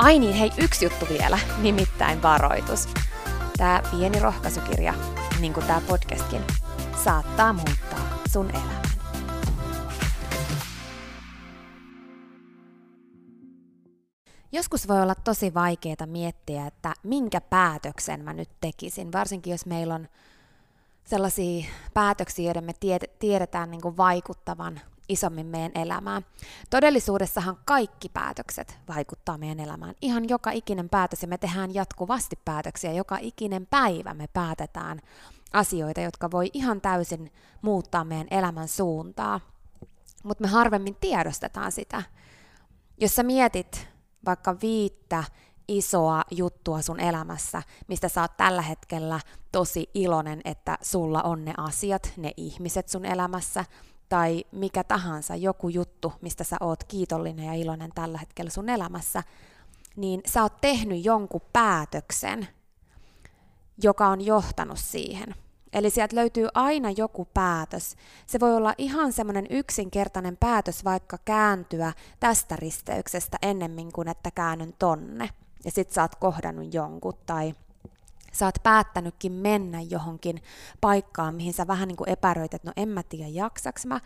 Ai 0.00 0.18
niin, 0.18 0.34
hei, 0.34 0.50
yksi 0.58 0.84
juttu 0.84 1.06
vielä, 1.08 1.38
nimittäin 1.58 2.22
varoitus. 2.22 2.88
Tämä 3.56 3.82
pieni 3.90 4.20
rohkaisukirja, 4.20 4.94
niin 5.40 5.52
kuin 5.52 5.66
tämä 5.66 5.80
podcastkin, 5.88 6.42
saattaa 7.04 7.52
muuttaa 7.52 8.18
sun 8.32 8.50
elämän. 8.50 8.82
Joskus 14.52 14.88
voi 14.88 15.02
olla 15.02 15.14
tosi 15.14 15.54
vaikeaa 15.54 16.06
miettiä, 16.06 16.66
että 16.66 16.94
minkä 17.02 17.40
päätöksen 17.40 18.24
mä 18.24 18.32
nyt 18.32 18.50
tekisin, 18.60 19.12
varsinkin 19.12 19.50
jos 19.50 19.66
meillä 19.66 19.94
on 19.94 20.08
sellaisia 21.04 21.64
päätöksiä, 21.94 22.44
joiden 22.44 22.64
me 22.64 22.72
tiedetään 23.18 23.70
niin 23.70 23.80
kuin 23.80 23.96
vaikuttavan 23.96 24.80
isommin 25.10 25.46
meidän 25.46 25.72
elämään. 25.74 26.26
Todellisuudessahan 26.70 27.58
kaikki 27.64 28.08
päätökset 28.08 28.78
vaikuttaa 28.88 29.38
meidän 29.38 29.60
elämään. 29.60 29.94
Ihan 30.02 30.28
joka 30.28 30.50
ikinen 30.50 30.88
päätös, 30.88 31.22
ja 31.22 31.28
me 31.28 31.38
tehdään 31.38 31.74
jatkuvasti 31.74 32.38
päätöksiä. 32.44 32.92
Joka 32.92 33.18
ikinen 33.20 33.66
päivä 33.66 34.14
me 34.14 34.26
päätetään 34.32 35.00
asioita, 35.52 36.00
jotka 36.00 36.30
voi 36.30 36.50
ihan 36.52 36.80
täysin 36.80 37.32
muuttaa 37.62 38.04
meidän 38.04 38.28
elämän 38.30 38.68
suuntaa. 38.68 39.40
Mutta 40.24 40.42
me 40.44 40.48
harvemmin 40.48 40.96
tiedostetaan 41.00 41.72
sitä. 41.72 42.02
Jos 42.98 43.16
sä 43.16 43.22
mietit 43.22 43.88
vaikka 44.24 44.56
viittä 44.62 45.24
isoa 45.68 46.22
juttua 46.30 46.82
sun 46.82 47.00
elämässä, 47.00 47.62
mistä 47.88 48.08
sä 48.08 48.20
oot 48.20 48.36
tällä 48.36 48.62
hetkellä 48.62 49.20
tosi 49.52 49.90
iloinen, 49.94 50.40
että 50.44 50.78
sulla 50.82 51.22
on 51.22 51.44
ne 51.44 51.54
asiat, 51.56 52.12
ne 52.16 52.32
ihmiset 52.36 52.88
sun 52.88 53.04
elämässä, 53.04 53.64
tai 54.10 54.44
mikä 54.52 54.84
tahansa 54.84 55.36
joku 55.36 55.68
juttu, 55.68 56.12
mistä 56.20 56.44
sä 56.44 56.56
oot 56.60 56.84
kiitollinen 56.84 57.46
ja 57.46 57.54
iloinen 57.54 57.90
tällä 57.94 58.18
hetkellä 58.18 58.50
sun 58.50 58.68
elämässä, 58.68 59.22
niin 59.96 60.20
sä 60.26 60.42
oot 60.42 60.60
tehnyt 60.60 61.04
jonkun 61.04 61.40
päätöksen, 61.52 62.48
joka 63.82 64.08
on 64.08 64.20
johtanut 64.20 64.78
siihen. 64.78 65.34
Eli 65.72 65.90
sieltä 65.90 66.16
löytyy 66.16 66.48
aina 66.54 66.90
joku 66.90 67.28
päätös. 67.34 67.96
Se 68.26 68.40
voi 68.40 68.56
olla 68.56 68.74
ihan 68.78 69.12
semmoinen 69.12 69.46
yksinkertainen 69.50 70.36
päätös 70.36 70.84
vaikka 70.84 71.18
kääntyä 71.24 71.92
tästä 72.20 72.56
risteyksestä 72.56 73.38
ennemmin 73.42 73.92
kuin 73.92 74.08
että 74.08 74.30
käännyn 74.30 74.74
tonne. 74.78 75.30
Ja 75.64 75.70
sit 75.70 75.90
sä 75.90 76.02
oot 76.02 76.14
kohdannut 76.14 76.74
jonkun 76.74 77.18
tai 77.26 77.54
sä 78.32 78.44
oot 78.44 78.54
päättänytkin 78.62 79.32
mennä 79.32 79.80
johonkin 79.80 80.42
paikkaan, 80.80 81.34
mihin 81.34 81.52
sä 81.52 81.66
vähän 81.66 81.88
niin 81.88 81.96
kuin 81.96 82.08
epäröit, 82.10 82.54
että 82.54 82.68
no 82.68 82.72
en 82.76 82.88
mä 82.88 83.02
tiedä 83.02 83.28
jaksaks 83.28 83.86
mä. 83.86 84.00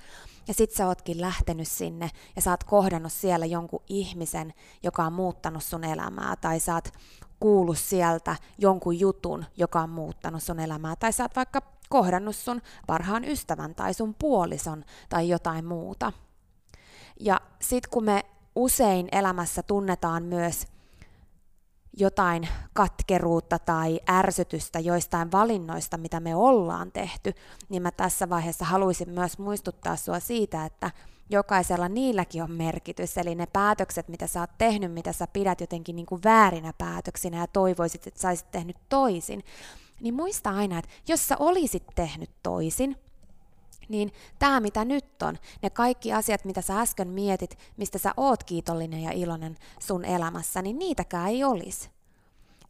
Ja 0.49 0.55
sit 0.55 0.71
sä 0.71 0.87
ootkin 0.87 1.21
lähtenyt 1.21 1.69
sinne 1.69 2.11
ja 2.37 2.43
sä 2.43 2.51
oot 2.51 2.65
kohdannut 2.65 3.13
siellä 3.13 3.47
jonkun 3.47 3.83
ihmisen, 3.89 4.55
joka 4.83 5.05
on 5.05 5.13
muuttanut 5.13 5.63
sun 5.63 5.85
elämää. 5.85 6.37
Tai 6.37 6.61
sä 6.61 6.75
oot 6.75 6.89
kuullut 7.41 7.79
sieltä 7.79 8.37
jonkun 8.59 9.01
jutun, 9.01 9.45
joka 9.57 9.81
on 9.81 9.91
muuttanut 9.91 10.43
sun 10.43 10.61
elämää. 10.61 10.97
Tai 10.97 11.13
sä 11.13 11.25
oot 11.25 11.37
vaikka 11.37 11.63
kohdannut 11.89 12.37
sun 12.37 12.63
parhaan 12.87 13.25
ystävän 13.25 13.75
tai 13.75 13.95
sun 13.95 14.15
puolison 14.15 14.85
tai 15.09 15.29
jotain 15.29 15.65
muuta. 15.65 16.13
Ja 17.21 17.41
sit 17.61 17.87
kun 17.87 18.05
me 18.05 18.25
usein 18.57 19.09
elämässä 19.13 19.63
tunnetaan 19.63 20.23
myös 20.23 20.67
jotain 21.99 22.49
katkeruutta 22.73 23.59
tai 23.59 24.01
ärsytystä 24.11 24.79
joistain 24.79 25.33
valinnoista, 25.33 25.99
mitä 25.99 26.21
me 26.21 26.35
ollaan 26.35 26.93
tehty, 26.93 27.35
niin 27.69 27.83
mä 27.83 27.91
tässä 27.91 28.29
vaiheessa 28.29 28.65
haluaisin 28.65 29.11
myös 29.11 29.39
muistuttaa 29.39 29.97
sua 29.97 30.21
siitä, 30.21 30.65
että 30.65 30.91
jokaisella 31.31 31.89
niilläkin 31.89 32.43
on 32.43 32.51
merkitys, 32.51 33.19
eli 33.19 33.35
ne 33.35 33.47
päätökset, 33.47 34.09
mitä 34.09 34.27
sä 34.27 34.41
oot 34.41 34.59
tehnyt, 34.59 34.93
mitä 34.93 35.13
sä 35.13 35.27
pidät 35.27 35.61
jotenkin 35.61 35.97
niin 35.97 36.07
kuin 36.07 36.21
väärinä 36.25 36.73
päätöksinä 36.79 37.39
ja 37.39 37.47
toivoisit, 37.47 38.07
että 38.07 38.21
sä 38.21 38.29
olisit 38.29 38.51
tehnyt 38.51 38.77
toisin, 38.89 39.45
niin 40.01 40.15
muista 40.15 40.51
aina, 40.51 40.79
että 40.79 40.91
jos 41.09 41.29
sä 41.29 41.37
olisit 41.39 41.85
tehnyt 41.95 42.31
toisin, 42.43 42.97
niin 43.89 44.13
tämä 44.39 44.61
mitä 44.61 44.85
nyt 44.85 45.23
on, 45.23 45.39
ne 45.63 45.71
kaikki 45.71 46.13
asiat, 46.13 46.45
mitä 46.45 46.61
sä 46.61 46.81
äsken 46.81 47.09
mietit, 47.09 47.59
mistä 47.77 47.99
sä 47.99 48.15
oot 48.17 48.45
kiitollinen 48.45 49.03
ja 49.03 49.11
iloinen 49.11 49.57
sun 49.79 50.05
elämässä, 50.05 50.63
niin 50.63 50.79
niitäkään 50.79 51.29
ei 51.29 51.45
olisi. 51.45 51.94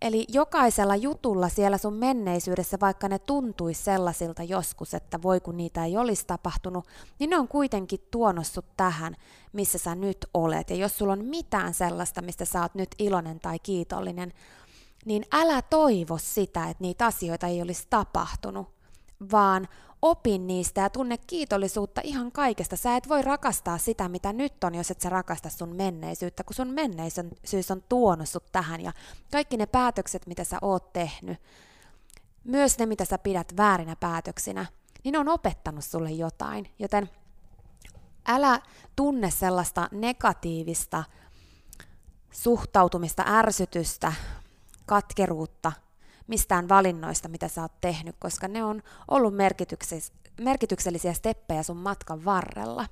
Eli 0.05 0.25
jokaisella 0.29 0.97
jutulla 0.97 1.49
siellä 1.49 1.79
sun 1.79 1.95
menneisyydessä, 1.95 2.77
vaikka 2.81 3.09
ne 3.09 3.19
tuntuisi 3.19 3.83
sellaisilta 3.83 4.43
joskus, 4.43 4.95
että 4.95 5.23
voi 5.23 5.41
kun 5.41 5.57
niitä 5.57 5.85
ei 5.85 5.97
olisi 5.97 6.27
tapahtunut, 6.27 6.87
niin 7.19 7.31
ne 7.31 7.39
on 7.39 7.49
kuitenkin 7.49 8.01
tuonut 8.11 8.47
sut 8.47 8.67
tähän, 8.77 9.17
missä 9.53 9.79
sä 9.79 9.95
nyt 9.95 10.27
olet. 10.35 10.71
Ja 10.71 10.77
jos 10.77 10.99
sulla 10.99 11.13
on 11.13 11.25
mitään 11.25 11.75
sellaista, 11.75 12.23
mistä 12.23 12.45
sä 12.45 12.63
oot 12.63 12.75
nyt 12.75 12.89
iloinen 12.99 13.41
tai 13.41 13.59
kiitollinen, 13.59 14.33
niin 15.05 15.25
älä 15.33 15.63
toivo 15.63 16.19
sitä, 16.19 16.69
että 16.69 16.83
niitä 16.83 17.07
asioita 17.07 17.47
ei 17.47 17.63
olisi 17.63 17.87
tapahtunut, 17.91 18.69
vaan 19.33 19.69
opin 20.05 20.47
niistä 20.47 20.81
ja 20.81 20.91
tunne 20.91 21.19
kiitollisuutta 21.19 22.01
ihan 22.05 22.33
kaikesta. 22.33 22.77
Sä 22.77 22.97
et 22.97 23.09
voi 23.09 23.23
rakastaa 23.23 23.79
sitä, 23.79 24.09
mitä 24.09 24.33
nyt 24.33 24.65
on, 24.65 24.75
jos 24.75 24.91
et 24.91 25.01
sä 25.01 25.09
rakasta 25.09 25.51
sun 25.51 25.77
menneisyyttä, 25.77 26.45
kun 26.45 26.55
sun 26.55 26.69
menneisyys 26.69 27.71
on 27.71 27.83
tuonut 27.89 28.29
sut 28.29 28.53
tähän 28.53 28.81
ja 28.81 28.93
kaikki 29.33 29.57
ne 29.57 29.67
päätökset, 29.67 30.27
mitä 30.27 30.45
sä 30.45 30.59
oot 30.63 30.93
tehnyt, 30.93 31.39
myös 32.45 32.79
ne, 32.79 32.87
mitä 32.87 33.05
sä 33.05 33.19
pidät 33.19 33.57
väärinä 33.57 33.97
päätöksinä, 33.97 34.67
niin 35.05 35.17
on 35.17 35.29
opettanut 35.29 35.85
sulle 35.85 36.11
jotain. 36.11 36.71
Joten 36.79 37.11
Älä 38.29 38.61
tunne 38.97 39.31
sellaista 39.31 39.89
negatiivista 39.93 41.05
suhtautumista, 42.31 43.25
ärsytystä, 43.27 44.13
katkeruutta 44.87 45.73
mistään 46.27 46.69
valinnoista, 46.69 47.29
mitä 47.29 47.49
sä 47.49 47.63
oot 47.63 47.81
tehnyt, 47.81 48.17
koska 48.19 48.49
ne 48.49 48.65
on 48.65 48.83
ollut 49.09 49.35
merkityksellisiä 50.41 51.13
steppejä 51.13 51.63
sun 51.63 51.77
matkan 51.77 52.25
varrella. 52.25 52.87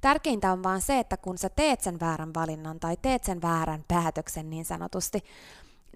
Tärkeintä 0.00 0.52
on 0.52 0.62
vaan 0.62 0.80
se, 0.80 0.98
että 0.98 1.16
kun 1.16 1.38
sä 1.38 1.48
teet 1.48 1.80
sen 1.80 2.00
väärän 2.00 2.34
valinnan 2.34 2.80
tai 2.80 2.96
teet 3.02 3.24
sen 3.24 3.42
väärän 3.42 3.84
päätöksen 3.88 4.50
niin 4.50 4.64
sanotusti, 4.64 5.24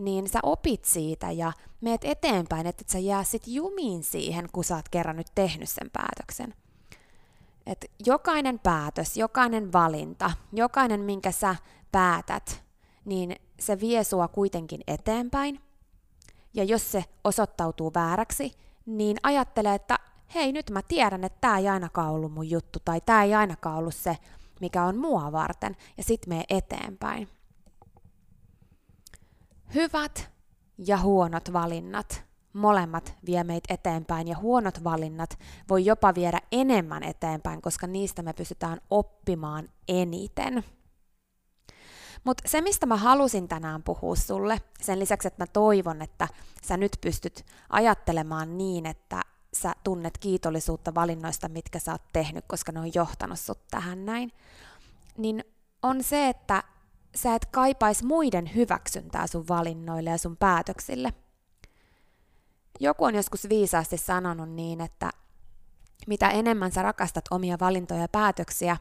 niin 0.01 0.29
sä 0.29 0.39
opit 0.43 0.85
siitä 0.85 1.31
ja 1.31 1.53
meet 1.81 2.05
eteenpäin, 2.05 2.67
että 2.67 2.83
et 2.83 2.89
sä 2.89 2.99
jää 2.99 3.25
sit 3.25 3.43
jumiin 3.47 4.05
siihen, 4.05 4.49
kun 4.53 4.65
sä 4.65 4.77
oot 4.77 4.89
kerran 4.89 5.17
nyt 5.17 5.27
tehnyt 5.35 5.69
sen 5.69 5.91
päätöksen. 5.91 6.55
Et 7.67 7.91
jokainen 8.07 8.59
päätös, 8.59 9.17
jokainen 9.17 9.73
valinta, 9.73 10.31
jokainen 10.53 11.01
minkä 11.01 11.33
sä 11.33 11.57
päätät, 11.93 12.63
niin 13.05 13.37
se 13.61 13.81
vie 13.81 14.05
sua 14.05 14.29
kuitenkin 14.29 14.81
eteenpäin. 14.87 15.61
Ja 16.55 16.65
jos 16.65 16.93
se 16.93 17.05
osoittautuu 17.25 17.93
vääräksi, 17.95 18.53
niin 18.87 19.17
ajattele, 19.23 19.75
että 19.75 19.99
hei 20.35 20.53
nyt 20.53 20.71
mä 20.71 20.83
tiedän, 20.83 21.25
että 21.25 21.39
tämä 21.41 21.59
ei 21.59 21.69
ainakaan 21.69 22.11
ollut 22.11 22.33
mun 22.33 22.51
juttu 22.51 22.79
tai 22.85 23.01
tämä 23.01 23.23
ei 23.23 23.35
ainakaan 23.35 23.79
ollut 23.79 23.95
se, 23.95 24.17
mikä 24.61 24.85
on 24.85 24.97
mua 24.97 25.33
varten, 25.33 25.77
ja 25.97 26.05
sit 26.05 26.27
mene 26.27 26.45
eteenpäin. 26.49 27.29
Hyvät 29.75 30.31
ja 30.79 30.99
huonot 30.99 31.53
valinnat, 31.53 32.25
molemmat 32.53 33.15
vie 33.27 33.45
meitä 33.45 33.75
eteenpäin, 33.75 34.29
ja 34.29 34.37
huonot 34.37 34.85
valinnat 34.85 35.39
voi 35.69 35.85
jopa 35.85 36.15
viedä 36.15 36.41
enemmän 36.53 37.03
eteenpäin, 37.03 37.63
koska 37.63 37.87
niistä 37.87 38.23
me 38.23 38.33
pystytään 38.33 38.81
oppimaan 38.91 39.69
eniten. 39.89 40.65
Mutta 42.25 42.49
se, 42.49 42.61
mistä 42.61 42.87
mä 42.87 42.97
halusin 42.97 43.49
tänään 43.49 43.83
puhua 43.83 44.17
sulle, 44.17 44.61
sen 44.81 44.99
lisäksi, 44.99 45.29
että 45.29 45.43
mä 45.43 45.47
toivon, 45.47 46.03
että 46.03 46.29
sä 46.65 46.77
nyt 46.77 46.97
pystyt 47.01 47.47
ajattelemaan 47.71 48.59
niin, 48.59 48.87
että 48.87 49.23
sä 49.55 49.73
tunnet 49.85 50.19
kiitollisuutta 50.19 50.95
valinnoista, 50.95 51.49
mitkä 51.49 51.79
sä 51.79 51.93
oot 51.93 52.03
tehnyt, 52.13 52.45
koska 52.49 52.73
ne 52.73 52.81
on 52.81 52.95
johtanut 52.95 53.41
sut 53.41 53.69
tähän 53.71 54.07
näin, 54.07 54.33
niin 55.17 55.45
on 55.83 56.03
se, 56.03 56.29
että 56.29 56.65
sä 57.15 57.35
et 57.35 57.47
kaipais 57.47 58.03
muiden 58.03 58.55
hyväksyntää 58.55 59.27
sun 59.27 59.49
valinnoille 59.49 60.11
ja 60.11 60.19
sun 60.19 60.37
päätöksille. 60.37 61.13
Joku 62.81 63.05
on 63.05 63.15
joskus 63.15 63.49
viisaasti 63.49 63.97
sanonut 63.97 64.51
niin, 64.51 64.81
että 64.81 65.11
mitä 66.07 66.29
enemmän 66.31 66.73
sä 66.73 66.83
rakastat 66.83 67.25
omia 67.31 67.57
valintoja 67.61 68.01
ja 68.01 68.09
päätöksiä, 68.09 68.77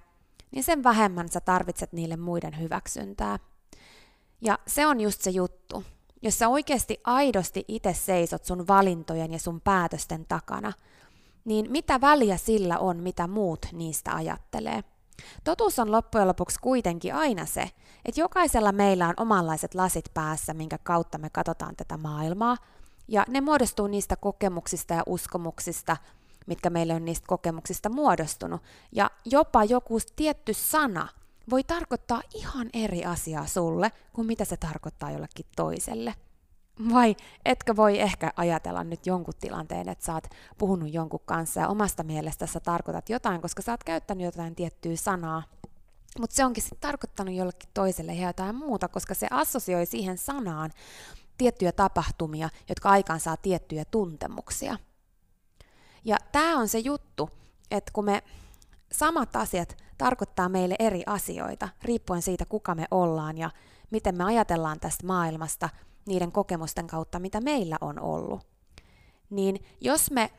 niin 0.51 0.63
sen 0.63 0.83
vähemmän 0.83 1.29
sä 1.29 1.41
tarvitset 1.41 1.93
niille 1.93 2.17
muiden 2.17 2.59
hyväksyntää. 2.59 3.39
Ja 4.41 4.59
se 4.67 4.87
on 4.87 5.01
just 5.01 5.21
se 5.21 5.29
juttu. 5.29 5.83
Jos 6.21 6.39
sä 6.39 6.47
oikeasti 6.49 7.01
aidosti 7.03 7.65
itse 7.67 7.93
seisot 7.93 8.45
sun 8.45 8.67
valintojen 8.67 9.33
ja 9.33 9.39
sun 9.39 9.61
päätösten 9.61 10.25
takana, 10.25 10.73
niin 11.45 11.71
mitä 11.71 12.01
väliä 12.01 12.37
sillä 12.37 12.79
on, 12.79 12.97
mitä 12.97 13.27
muut 13.27 13.65
niistä 13.71 14.15
ajattelee? 14.15 14.83
Totuus 15.43 15.79
on 15.79 15.91
loppujen 15.91 16.27
lopuksi 16.27 16.59
kuitenkin 16.59 17.15
aina 17.15 17.45
se, 17.45 17.69
että 18.05 18.21
jokaisella 18.21 18.71
meillä 18.71 19.07
on 19.07 19.13
omanlaiset 19.17 19.75
lasit 19.75 20.05
päässä, 20.13 20.53
minkä 20.53 20.77
kautta 20.77 21.17
me 21.17 21.29
katsotaan 21.29 21.75
tätä 21.75 21.97
maailmaa, 21.97 22.57
ja 23.07 23.25
ne 23.29 23.41
muodostuu 23.41 23.87
niistä 23.87 24.15
kokemuksista 24.15 24.93
ja 24.93 25.03
uskomuksista, 25.05 25.97
mitkä 26.47 26.69
meille 26.69 26.93
on 26.93 27.05
niistä 27.05 27.27
kokemuksista 27.27 27.89
muodostunut. 27.89 28.61
Ja 28.91 29.11
jopa 29.25 29.63
joku 29.63 29.97
tietty 30.15 30.53
sana 30.53 31.07
voi 31.49 31.63
tarkoittaa 31.63 32.21
ihan 32.35 32.69
eri 32.73 33.05
asiaa 33.05 33.45
sulle 33.45 33.91
kuin 34.13 34.27
mitä 34.27 34.45
se 34.45 34.57
tarkoittaa 34.57 35.11
jollekin 35.11 35.45
toiselle. 35.55 36.13
Vai 36.93 37.15
etkö 37.45 37.75
voi 37.75 37.99
ehkä 37.99 38.31
ajatella 38.35 38.83
nyt 38.83 39.07
jonkun 39.07 39.33
tilanteen, 39.39 39.89
että 39.89 40.05
sä 40.05 40.13
oot 40.13 40.27
puhunut 40.57 40.93
jonkun 40.93 41.19
kanssa 41.25 41.59
ja 41.59 41.67
omasta 41.67 42.03
mielestä 42.03 42.47
sä 42.47 42.59
tarkoitat 42.59 43.09
jotain, 43.09 43.41
koska 43.41 43.61
sä 43.61 43.71
oot 43.71 43.83
käyttänyt 43.83 44.25
jotain 44.25 44.55
tiettyä 44.55 44.95
sanaa, 44.95 45.43
mutta 46.19 46.35
se 46.35 46.45
onkin 46.45 46.63
sitten 46.63 46.79
tarkoittanut 46.79 47.35
jollekin 47.35 47.69
toiselle 47.73 48.13
ihan 48.13 48.29
jotain 48.29 48.55
muuta, 48.55 48.87
koska 48.87 49.13
se 49.13 49.27
assosioi 49.31 49.85
siihen 49.85 50.17
sanaan 50.17 50.71
tiettyjä 51.37 51.71
tapahtumia, 51.71 52.49
jotka 52.69 52.89
aikaan 52.89 53.19
saa 53.19 53.37
tiettyjä 53.37 53.85
tuntemuksia. 53.85 54.77
Ja 56.05 56.17
tämä 56.31 56.57
on 56.57 56.67
se 56.67 56.79
juttu, 56.79 57.29
että 57.71 57.91
kun 57.93 58.05
me 58.05 58.23
samat 58.91 59.35
asiat 59.35 59.77
tarkoittaa 59.97 60.49
meille 60.49 60.75
eri 60.79 61.03
asioita, 61.05 61.69
riippuen 61.81 62.21
siitä, 62.21 62.45
kuka 62.45 62.75
me 62.75 62.85
ollaan 62.91 63.37
ja 63.37 63.49
miten 63.91 64.17
me 64.17 64.23
ajatellaan 64.23 64.79
tästä 64.79 65.07
maailmasta 65.07 65.69
niiden 66.05 66.31
kokemusten 66.31 66.87
kautta, 66.87 67.19
mitä 67.19 67.41
meillä 67.41 67.77
on 67.81 67.99
ollut. 67.99 68.41
Niin 69.29 69.65
jos 69.81 70.11
me 70.11 70.31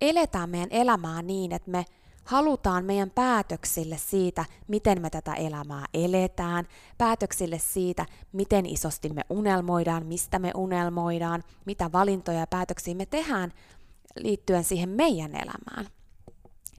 eletään 0.00 0.50
meidän 0.50 0.68
elämää 0.70 1.22
niin, 1.22 1.52
että 1.52 1.70
me 1.70 1.84
halutaan 2.24 2.84
meidän 2.84 3.10
päätöksille 3.10 3.98
siitä, 3.98 4.44
miten 4.68 5.02
me 5.02 5.10
tätä 5.10 5.34
elämää 5.34 5.84
eletään, 5.94 6.68
päätöksille 6.98 7.58
siitä, 7.58 8.06
miten 8.32 8.66
isosti 8.66 9.08
me 9.08 9.22
unelmoidaan, 9.30 10.06
mistä 10.06 10.38
me 10.38 10.52
unelmoidaan, 10.54 11.44
mitä 11.64 11.92
valintoja 11.92 12.38
ja 12.38 12.46
päätöksiä 12.46 12.94
me 12.94 13.06
tehdään 13.06 13.52
liittyen 14.16 14.64
siihen 14.64 14.88
meidän 14.88 15.34
elämään. 15.34 15.86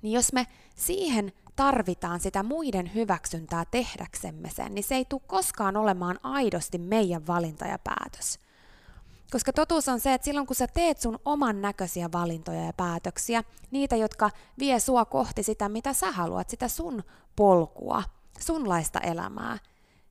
Niin 0.02 0.14
jos 0.14 0.34
me 0.34 0.48
siihen 0.76 1.32
tarvitaan 1.56 2.20
sitä 2.20 2.44
muiden 2.44 2.94
hyväksyntää 2.94 3.66
tehdäksemme 3.66 4.50
sen, 4.50 4.76
niin 4.76 4.84
se 4.84 4.96
ei 4.96 5.06
tule 5.06 5.22
koskaan 5.28 5.78
olemaan 5.78 6.20
aidosti 6.24 6.78
meidän 6.78 7.28
valinta 7.28 7.66
ja 7.66 7.80
päätös. 7.80 8.40
Koska 9.32 9.54
totuus 9.54 9.88
on 9.88 10.00
se, 10.00 10.14
että 10.14 10.26
silloin 10.26 10.48
kun 10.48 10.56
sä 10.56 10.68
teet 10.68 10.98
sun 11.00 11.20
oman 11.26 11.62
näköisiä 11.62 12.10
valintoja 12.12 12.64
ja 12.64 12.74
päätöksiä, 12.74 13.44
niitä, 13.72 13.96
jotka 13.96 14.30
vie 14.60 14.80
sua 14.80 15.06
kohti 15.06 15.44
sitä, 15.44 15.70
mitä 15.70 15.94
sä 15.94 16.12
haluat, 16.12 16.50
sitä 16.50 16.68
sun 16.68 17.04
polkua, 17.36 18.04
sunlaista 18.40 19.00
elämää, 19.00 19.58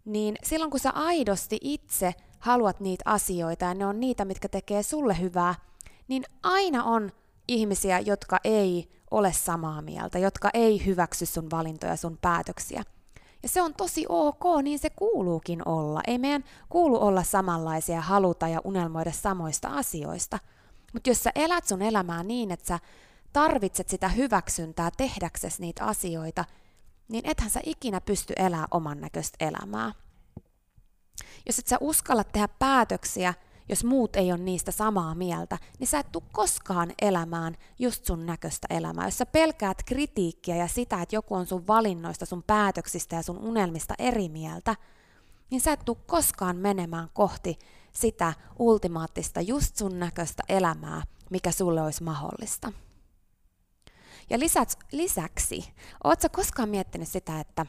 niin 0.04 0.36
silloin 0.42 0.70
kun 0.70 0.80
sä 0.80 0.90
aidosti 0.90 1.58
itse 1.62 2.14
haluat 2.38 2.80
niitä 2.80 3.02
asioita 3.04 3.64
ja 3.64 3.74
ne 3.74 3.86
on 3.86 4.00
niitä, 4.00 4.24
mitkä 4.24 4.48
tekee 4.48 4.82
sulle 4.82 5.20
hyvää, 5.20 5.54
niin 6.08 6.24
aina 6.42 6.84
on 6.84 7.12
ihmisiä, 7.48 7.98
jotka 7.98 8.38
ei 8.44 8.88
ole 9.10 9.32
samaa 9.32 9.82
mieltä, 9.82 10.18
jotka 10.18 10.50
ei 10.54 10.86
hyväksy 10.86 11.26
sun 11.26 11.50
valintoja, 11.50 11.96
sun 11.96 12.18
päätöksiä. 12.20 12.84
Ja 13.42 13.48
se 13.48 13.62
on 13.62 13.74
tosi 13.74 14.06
ok, 14.08 14.44
niin 14.62 14.78
se 14.78 14.90
kuuluukin 14.90 15.68
olla. 15.68 16.00
Ei 16.06 16.18
meidän 16.18 16.44
kuulu 16.68 17.02
olla 17.02 17.22
samanlaisia, 17.22 18.00
haluta 18.00 18.48
ja 18.48 18.60
unelmoida 18.64 19.12
samoista 19.12 19.68
asioista. 19.68 20.38
Mutta 20.92 21.10
jos 21.10 21.22
sä 21.22 21.30
elät 21.34 21.66
sun 21.66 21.82
elämää 21.82 22.22
niin, 22.22 22.50
että 22.50 22.66
sä 22.66 22.78
tarvitset 23.32 23.88
sitä 23.88 24.08
hyväksyntää 24.08 24.90
tehdäksesi 24.96 25.60
niitä 25.60 25.84
asioita, 25.84 26.44
niin 27.08 27.26
ethän 27.26 27.50
sä 27.50 27.60
ikinä 27.64 28.00
pysty 28.00 28.32
elämään 28.36 28.68
oman 28.70 29.00
näköistä 29.00 29.44
elämää. 29.46 29.92
Jos 31.46 31.58
et 31.58 31.66
sä 31.66 31.76
uskalla 31.80 32.24
tehdä 32.24 32.48
päätöksiä, 32.48 33.34
jos 33.68 33.84
muut 33.84 34.16
ei 34.16 34.32
ole 34.32 34.40
niistä 34.40 34.70
samaa 34.70 35.14
mieltä, 35.14 35.58
niin 35.78 35.86
sä 35.86 35.98
et 35.98 36.12
tule 36.12 36.24
koskaan 36.32 36.92
elämään 37.02 37.56
just 37.78 38.04
sun 38.04 38.26
näköistä 38.26 38.66
elämää. 38.70 39.06
Jos 39.06 39.18
sä 39.18 39.26
pelkäät 39.26 39.82
kritiikkiä 39.86 40.56
ja 40.56 40.68
sitä, 40.68 41.02
että 41.02 41.16
joku 41.16 41.34
on 41.34 41.46
sun 41.46 41.66
valinnoista, 41.66 42.26
sun 42.26 42.42
päätöksistä 42.42 43.16
ja 43.16 43.22
sun 43.22 43.38
unelmista 43.38 43.94
eri 43.98 44.28
mieltä, 44.28 44.76
niin 45.50 45.60
sä 45.60 45.72
et 45.72 45.84
tule 45.84 45.96
koskaan 46.06 46.56
menemään 46.56 47.08
kohti 47.12 47.58
sitä 47.92 48.32
ultimaattista 48.58 49.40
just 49.40 49.76
sun 49.76 49.98
näköistä 49.98 50.42
elämää, 50.48 51.02
mikä 51.30 51.52
sulle 51.52 51.82
olisi 51.82 52.02
mahdollista. 52.02 52.72
Ja 54.30 54.38
lisäksi, 54.38 54.76
lisäksi 54.92 55.72
oot 56.04 56.20
sä 56.20 56.28
koskaan 56.28 56.68
miettinyt 56.68 57.08
sitä, 57.08 57.40
että 57.40 57.66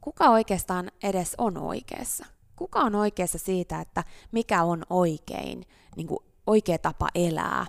kuka 0.00 0.30
oikeastaan 0.30 0.90
edes 1.02 1.34
on 1.38 1.58
oikeassa? 1.58 2.26
Kuka 2.56 2.80
on 2.80 2.94
oikeassa 2.94 3.38
siitä, 3.38 3.80
että 3.80 4.04
mikä 4.32 4.62
on 4.62 4.82
oikein, 4.90 5.64
niin 5.96 6.06
kuin 6.06 6.18
oikea 6.46 6.78
tapa 6.78 7.08
elää, 7.14 7.66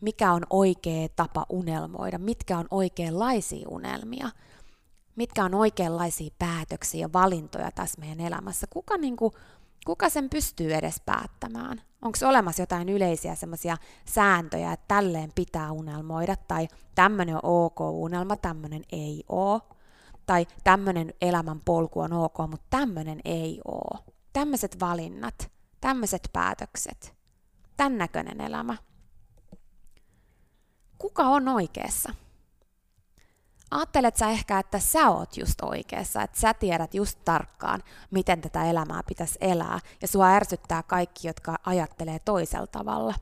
mikä 0.00 0.32
on 0.32 0.42
oikea 0.50 1.08
tapa 1.16 1.46
unelmoida, 1.48 2.18
mitkä 2.18 2.58
on 2.58 2.66
oikeanlaisia 2.70 3.68
unelmia, 3.68 4.30
mitkä 5.16 5.44
on 5.44 5.54
oikeanlaisia 5.54 6.30
päätöksiä 6.38 7.00
ja 7.00 7.12
valintoja 7.12 7.70
tässä 7.70 8.00
meidän 8.00 8.20
elämässä. 8.20 8.66
Kuka, 8.70 8.96
niin 8.96 9.16
kuin, 9.16 9.32
kuka 9.86 10.08
sen 10.08 10.30
pystyy 10.30 10.74
edes 10.74 11.02
päättämään? 11.06 11.82
Onko 12.02 12.18
olemassa 12.24 12.62
jotain 12.62 12.88
yleisiä 12.88 13.34
semmoisia 13.34 13.76
sääntöjä, 14.04 14.72
että 14.72 14.84
tälleen 14.88 15.32
pitää 15.34 15.72
unelmoida, 15.72 16.36
tai 16.48 16.68
tämmöinen 16.94 17.34
on 17.34 17.40
ok 17.44 17.80
unelma, 17.80 18.36
tämmöinen 18.36 18.82
ei 18.92 19.24
ole, 19.28 19.60
tai 20.26 20.46
tämmöinen 20.64 21.14
elämän 21.20 21.60
polku 21.64 22.00
on 22.00 22.12
ok, 22.12 22.38
mutta 22.38 22.66
tämmöinen 22.70 23.20
ei 23.24 23.60
ole 23.64 24.17
tämmöiset 24.38 24.80
valinnat, 24.80 25.50
tämmöiset 25.80 26.28
päätökset, 26.32 27.14
tämän 27.76 27.98
näköinen 27.98 28.40
elämä. 28.40 28.76
Kuka 30.98 31.22
on 31.22 31.48
oikeassa? 31.48 32.14
Aattelet 33.70 34.16
sä 34.16 34.30
ehkä, 34.30 34.58
että 34.58 34.78
sä 34.78 35.08
oot 35.08 35.36
just 35.36 35.60
oikeassa, 35.62 36.22
että 36.22 36.40
sä 36.40 36.54
tiedät 36.54 36.94
just 36.94 37.18
tarkkaan, 37.24 37.82
miten 38.10 38.40
tätä 38.40 38.64
elämää 38.64 39.02
pitäisi 39.02 39.38
elää, 39.40 39.78
ja 40.02 40.08
sua 40.08 40.28
ärsyttää 40.28 40.82
kaikki, 40.82 41.28
jotka 41.28 41.56
ajattelee 41.66 42.18
toisella 42.18 42.66
tavalla. 42.66 43.14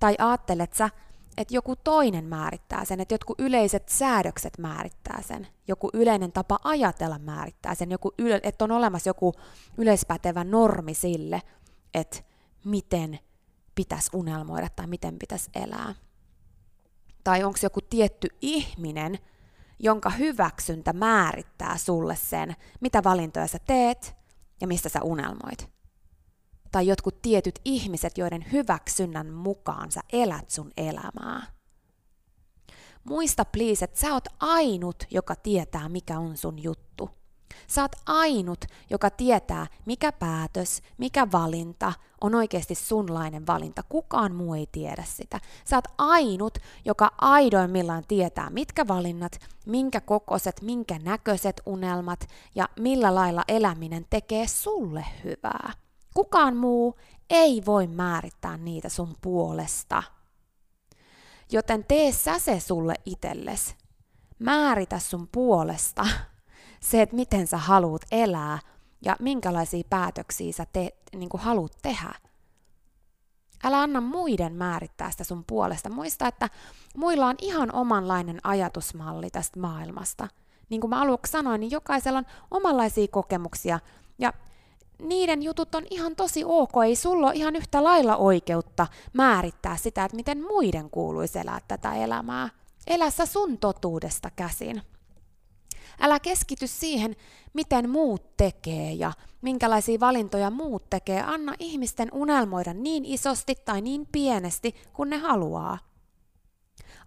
Tai 0.00 0.16
aattelet 0.18 0.74
sä, 0.74 0.90
että 1.36 1.54
joku 1.54 1.76
toinen 1.76 2.24
määrittää 2.24 2.84
sen, 2.84 3.00
että 3.00 3.14
jotkut 3.14 3.40
yleiset 3.40 3.88
säädökset 3.88 4.58
määrittää 4.58 5.22
sen, 5.22 5.46
joku 5.68 5.90
yleinen 5.92 6.32
tapa 6.32 6.58
ajatella 6.64 7.18
määrittää 7.18 7.74
sen, 7.74 7.90
joku 7.90 8.12
yle, 8.18 8.40
että 8.42 8.64
on 8.64 8.70
olemassa 8.70 9.10
joku 9.10 9.32
yleispätevä 9.78 10.44
normi 10.44 10.94
sille, 10.94 11.42
että 11.94 12.16
miten 12.64 13.18
pitäisi 13.74 14.10
unelmoida 14.14 14.68
tai 14.76 14.86
miten 14.86 15.18
pitäisi 15.18 15.50
elää. 15.54 15.94
Tai 17.24 17.44
onko 17.44 17.58
joku 17.62 17.80
tietty 17.80 18.28
ihminen, 18.40 19.18
jonka 19.78 20.10
hyväksyntä 20.10 20.92
määrittää 20.92 21.78
sulle 21.78 22.16
sen, 22.16 22.56
mitä 22.80 23.04
valintoja 23.04 23.46
sä 23.46 23.58
teet 23.58 24.16
ja 24.60 24.66
mistä 24.66 24.88
sä 24.88 25.02
unelmoit. 25.02 25.73
Tai 26.74 26.86
jotkut 26.86 27.22
tietyt 27.22 27.60
ihmiset, 27.64 28.18
joiden 28.18 28.44
hyväksynnän 28.52 29.32
mukaan 29.32 29.92
sä 29.92 30.00
elät 30.12 30.50
sun 30.50 30.70
elämää. 30.76 31.46
Muista 33.04 33.44
please, 33.44 33.84
että 33.84 34.00
sä 34.00 34.12
oot 34.12 34.24
ainut, 34.40 35.04
joka 35.10 35.36
tietää, 35.36 35.88
mikä 35.88 36.18
on 36.18 36.36
sun 36.36 36.62
juttu. 36.62 37.10
Sä 37.66 37.82
oot 37.82 37.92
ainut, 38.06 38.64
joka 38.90 39.10
tietää, 39.10 39.66
mikä 39.86 40.12
päätös, 40.12 40.82
mikä 40.98 41.26
valinta 41.32 41.92
on 42.20 42.34
oikeasti 42.34 42.74
sunlainen 42.74 43.46
valinta. 43.46 43.82
Kukaan 43.88 44.34
muu 44.34 44.54
ei 44.54 44.68
tiedä 44.72 45.04
sitä. 45.06 45.40
Sä 45.64 45.76
oot 45.76 45.88
ainut, 45.98 46.58
joka 46.84 47.10
aidoimmillaan 47.18 48.04
tietää, 48.08 48.50
mitkä 48.50 48.88
valinnat, 48.88 49.38
minkä 49.66 50.00
kokoiset, 50.00 50.62
minkä 50.62 50.98
näköiset 50.98 51.62
unelmat 51.66 52.28
ja 52.54 52.68
millä 52.80 53.14
lailla 53.14 53.44
eläminen 53.48 54.06
tekee 54.10 54.46
sulle 54.46 55.04
hyvää. 55.24 55.84
Kukaan 56.14 56.56
muu 56.56 56.98
ei 57.30 57.62
voi 57.66 57.86
määrittää 57.86 58.56
niitä 58.56 58.88
sun 58.88 59.14
puolesta. 59.22 60.02
Joten 61.52 61.84
tee 61.84 62.12
sä 62.12 62.38
se 62.38 62.60
sulle 62.60 62.94
itsellesi. 63.06 63.74
Määritä 64.38 64.98
sun 64.98 65.28
puolesta 65.32 66.06
se, 66.80 67.02
että 67.02 67.16
miten 67.16 67.46
sä 67.46 67.58
haluat 67.58 68.02
elää 68.10 68.58
ja 69.04 69.16
minkälaisia 69.20 69.82
päätöksiä 69.90 70.52
sä 70.52 70.66
te, 70.72 70.90
niin 71.16 71.30
haluat 71.38 71.78
tehdä. 71.82 72.14
Älä 73.64 73.80
anna 73.80 74.00
muiden 74.00 74.52
määrittää 74.52 75.10
sitä 75.10 75.24
sun 75.24 75.44
puolesta. 75.46 75.90
Muista, 75.90 76.26
että 76.26 76.50
muilla 76.96 77.26
on 77.26 77.34
ihan 77.40 77.74
omanlainen 77.74 78.40
ajatusmalli 78.44 79.30
tästä 79.30 79.60
maailmasta. 79.60 80.28
Niin 80.68 80.80
kuin 80.80 80.90
mä 80.90 81.00
aluksi 81.00 81.32
sanoin, 81.32 81.60
niin 81.60 81.70
jokaisella 81.70 82.18
on 82.18 82.26
omanlaisia 82.50 83.06
kokemuksia 83.10 83.80
ja 84.18 84.32
niiden 84.98 85.42
jutut 85.42 85.74
on 85.74 85.86
ihan 85.90 86.16
tosi 86.16 86.44
ok. 86.44 86.72
Ei 86.84 86.96
sulla 86.96 87.26
ole 87.26 87.36
ihan 87.36 87.56
yhtä 87.56 87.84
lailla 87.84 88.16
oikeutta 88.16 88.86
määrittää 89.12 89.76
sitä, 89.76 90.04
että 90.04 90.16
miten 90.16 90.42
muiden 90.46 90.90
kuuluisi 90.90 91.38
elää 91.38 91.60
tätä 91.68 91.94
elämää. 91.94 92.48
Elä 92.86 93.10
sä 93.10 93.26
sun 93.26 93.58
totuudesta 93.58 94.30
käsin. 94.36 94.82
Älä 96.00 96.20
keskity 96.20 96.66
siihen, 96.66 97.16
miten 97.52 97.90
muut 97.90 98.36
tekee 98.36 98.92
ja 98.92 99.12
minkälaisia 99.42 100.00
valintoja 100.00 100.50
muut 100.50 100.90
tekee. 100.90 101.22
Anna 101.22 101.54
ihmisten 101.58 102.08
unelmoida 102.12 102.74
niin 102.74 103.04
isosti 103.04 103.54
tai 103.64 103.80
niin 103.80 104.08
pienesti 104.12 104.74
kuin 104.92 105.10
ne 105.10 105.16
haluaa. 105.16 105.78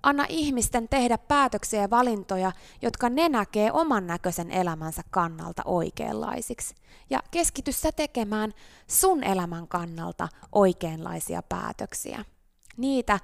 Anna 0.07 0.25
ihmisten 0.29 0.89
tehdä 0.89 1.17
päätöksiä 1.17 1.81
ja 1.81 1.89
valintoja, 1.89 2.51
jotka 2.81 3.09
ne 3.09 3.29
näkee 3.29 3.71
oman 3.71 4.07
näköisen 4.07 4.51
elämänsä 4.51 5.01
kannalta 5.09 5.61
oikeanlaisiksi. 5.65 6.75
Ja 7.09 7.19
keskity 7.31 7.71
sä 7.71 7.91
tekemään 7.91 8.53
sun 8.87 9.23
elämän 9.23 9.67
kannalta 9.67 10.27
oikeanlaisia 10.51 11.41
päätöksiä. 11.43 12.25
Niitä, 12.77 13.19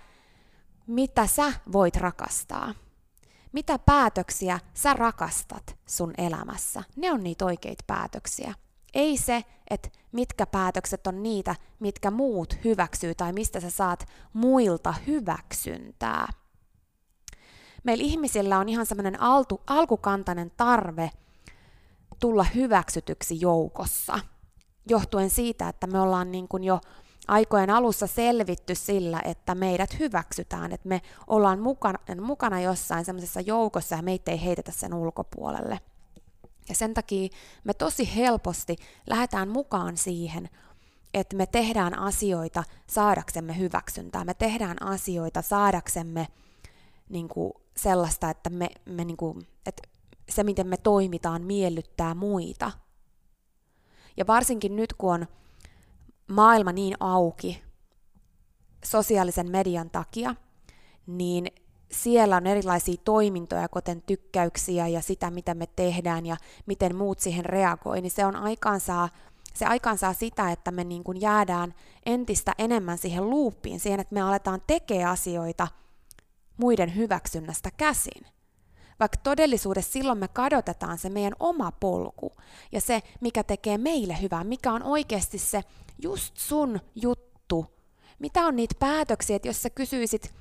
mitä 0.87 1.27
sä 1.27 1.53
voit 1.71 1.95
rakastaa. 1.95 2.73
Mitä 3.51 3.79
päätöksiä 3.79 4.59
sä 4.73 4.93
rakastat 4.93 5.77
sun 5.85 6.13
elämässä? 6.17 6.83
Ne 6.95 7.11
on 7.11 7.23
niitä 7.23 7.45
oikeita 7.45 7.83
päätöksiä. 7.87 8.53
Ei 8.93 9.17
se, 9.17 9.43
että 9.69 9.89
mitkä 10.11 10.45
päätökset 10.45 11.07
on 11.07 11.23
niitä, 11.23 11.55
mitkä 11.79 12.11
muut 12.11 12.57
hyväksyy 12.63 13.15
tai 13.15 13.33
mistä 13.33 13.59
sä 13.59 13.69
saat 13.69 14.07
muilta 14.33 14.93
hyväksyntää. 15.07 16.42
Meillä 17.83 18.03
ihmisillä 18.03 18.59
on 18.59 18.69
ihan 18.69 18.85
semmoinen 18.85 19.17
alkukantainen 19.67 20.51
tarve 20.57 21.11
tulla 22.19 22.43
hyväksytyksi 22.43 23.41
joukossa, 23.41 24.19
johtuen 24.89 25.29
siitä, 25.29 25.69
että 25.69 25.87
me 25.87 25.99
ollaan 25.99 26.31
niin 26.31 26.47
kuin 26.47 26.63
jo 26.63 26.79
aikojen 27.27 27.69
alussa 27.69 28.07
selvitty 28.07 28.75
sillä, 28.75 29.21
että 29.25 29.55
meidät 29.55 29.99
hyväksytään, 29.99 30.71
että 30.71 30.89
me 30.89 31.01
ollaan 31.27 31.59
mukana, 31.59 31.99
mukana 32.21 32.61
jossain 32.61 33.05
semmoisessa 33.05 33.41
joukossa 33.41 33.95
ja 33.95 34.01
meitä 34.01 34.31
ei 34.31 34.43
heitetä 34.43 34.71
sen 34.71 34.93
ulkopuolelle. 34.93 35.79
Ja 36.69 36.75
sen 36.75 36.93
takia 36.93 37.29
me 37.63 37.73
tosi 37.73 38.15
helposti 38.15 38.75
lähdetään 39.07 39.49
mukaan 39.49 39.97
siihen, 39.97 40.49
että 41.13 41.35
me 41.35 41.45
tehdään 41.45 41.99
asioita 41.99 42.63
saadaksemme 42.87 43.57
hyväksyntää. 43.57 44.25
Me 44.25 44.33
tehdään 44.33 44.81
asioita 44.81 45.41
saadaksemme 45.41 46.27
niin 47.09 47.27
kuin 47.27 47.53
sellaista, 47.77 48.29
että, 48.29 48.49
me, 48.49 48.69
me 48.85 49.05
niin 49.05 49.17
kuin, 49.17 49.47
että 49.65 49.81
se, 50.29 50.43
miten 50.43 50.67
me 50.67 50.77
toimitaan, 50.77 51.43
miellyttää 51.43 52.15
muita. 52.15 52.71
Ja 54.17 54.27
varsinkin 54.27 54.75
nyt, 54.75 54.93
kun 54.93 55.13
on 55.13 55.27
maailma 56.27 56.71
niin 56.71 56.95
auki 56.99 57.63
sosiaalisen 58.85 59.51
median 59.51 59.89
takia, 59.89 60.35
niin 61.07 61.47
siellä 61.91 62.37
on 62.37 62.47
erilaisia 62.47 62.95
toimintoja, 63.03 63.69
kuten 63.69 64.01
tykkäyksiä 64.01 64.87
ja 64.87 65.01
sitä, 65.01 65.31
mitä 65.31 65.53
me 65.53 65.67
tehdään 65.75 66.25
ja 66.25 66.37
miten 66.65 66.95
muut 66.95 67.19
siihen 67.19 67.45
reagoi, 67.45 68.01
niin 68.01 68.11
se 68.11 68.25
on 68.25 68.35
aikaansaa, 68.35 69.09
se 69.53 69.65
aikaansaa 69.65 70.13
sitä, 70.13 70.51
että 70.51 70.71
me 70.71 70.83
niin 70.83 71.03
kuin 71.03 71.21
jäädään 71.21 71.73
entistä 72.05 72.53
enemmän 72.57 72.97
siihen 72.97 73.29
luuppiin, 73.29 73.79
siihen, 73.79 73.99
että 73.99 74.13
me 74.13 74.21
aletaan 74.21 74.61
tekemään 74.67 75.09
asioita 75.09 75.67
muiden 76.57 76.95
hyväksynnästä 76.95 77.71
käsin. 77.77 78.25
Vaikka 78.99 79.17
todellisuudessa 79.17 79.91
silloin 79.91 80.17
me 80.17 80.27
kadotetaan 80.27 80.97
se 80.97 81.09
meidän 81.09 81.35
oma 81.39 81.71
polku 81.71 82.31
ja 82.71 82.81
se, 82.81 83.01
mikä 83.21 83.43
tekee 83.43 83.77
meille 83.77 84.21
hyvää, 84.21 84.43
mikä 84.43 84.73
on 84.73 84.83
oikeasti 84.83 85.37
se 85.37 85.63
just 86.01 86.37
sun 86.37 86.79
juttu. 86.95 87.65
Mitä 88.19 88.41
on 88.45 88.55
niitä 88.55 88.75
päätöksiä, 88.79 89.35
että 89.35 89.47
jos 89.47 89.61
sä 89.61 89.69
kysyisit 89.69 90.33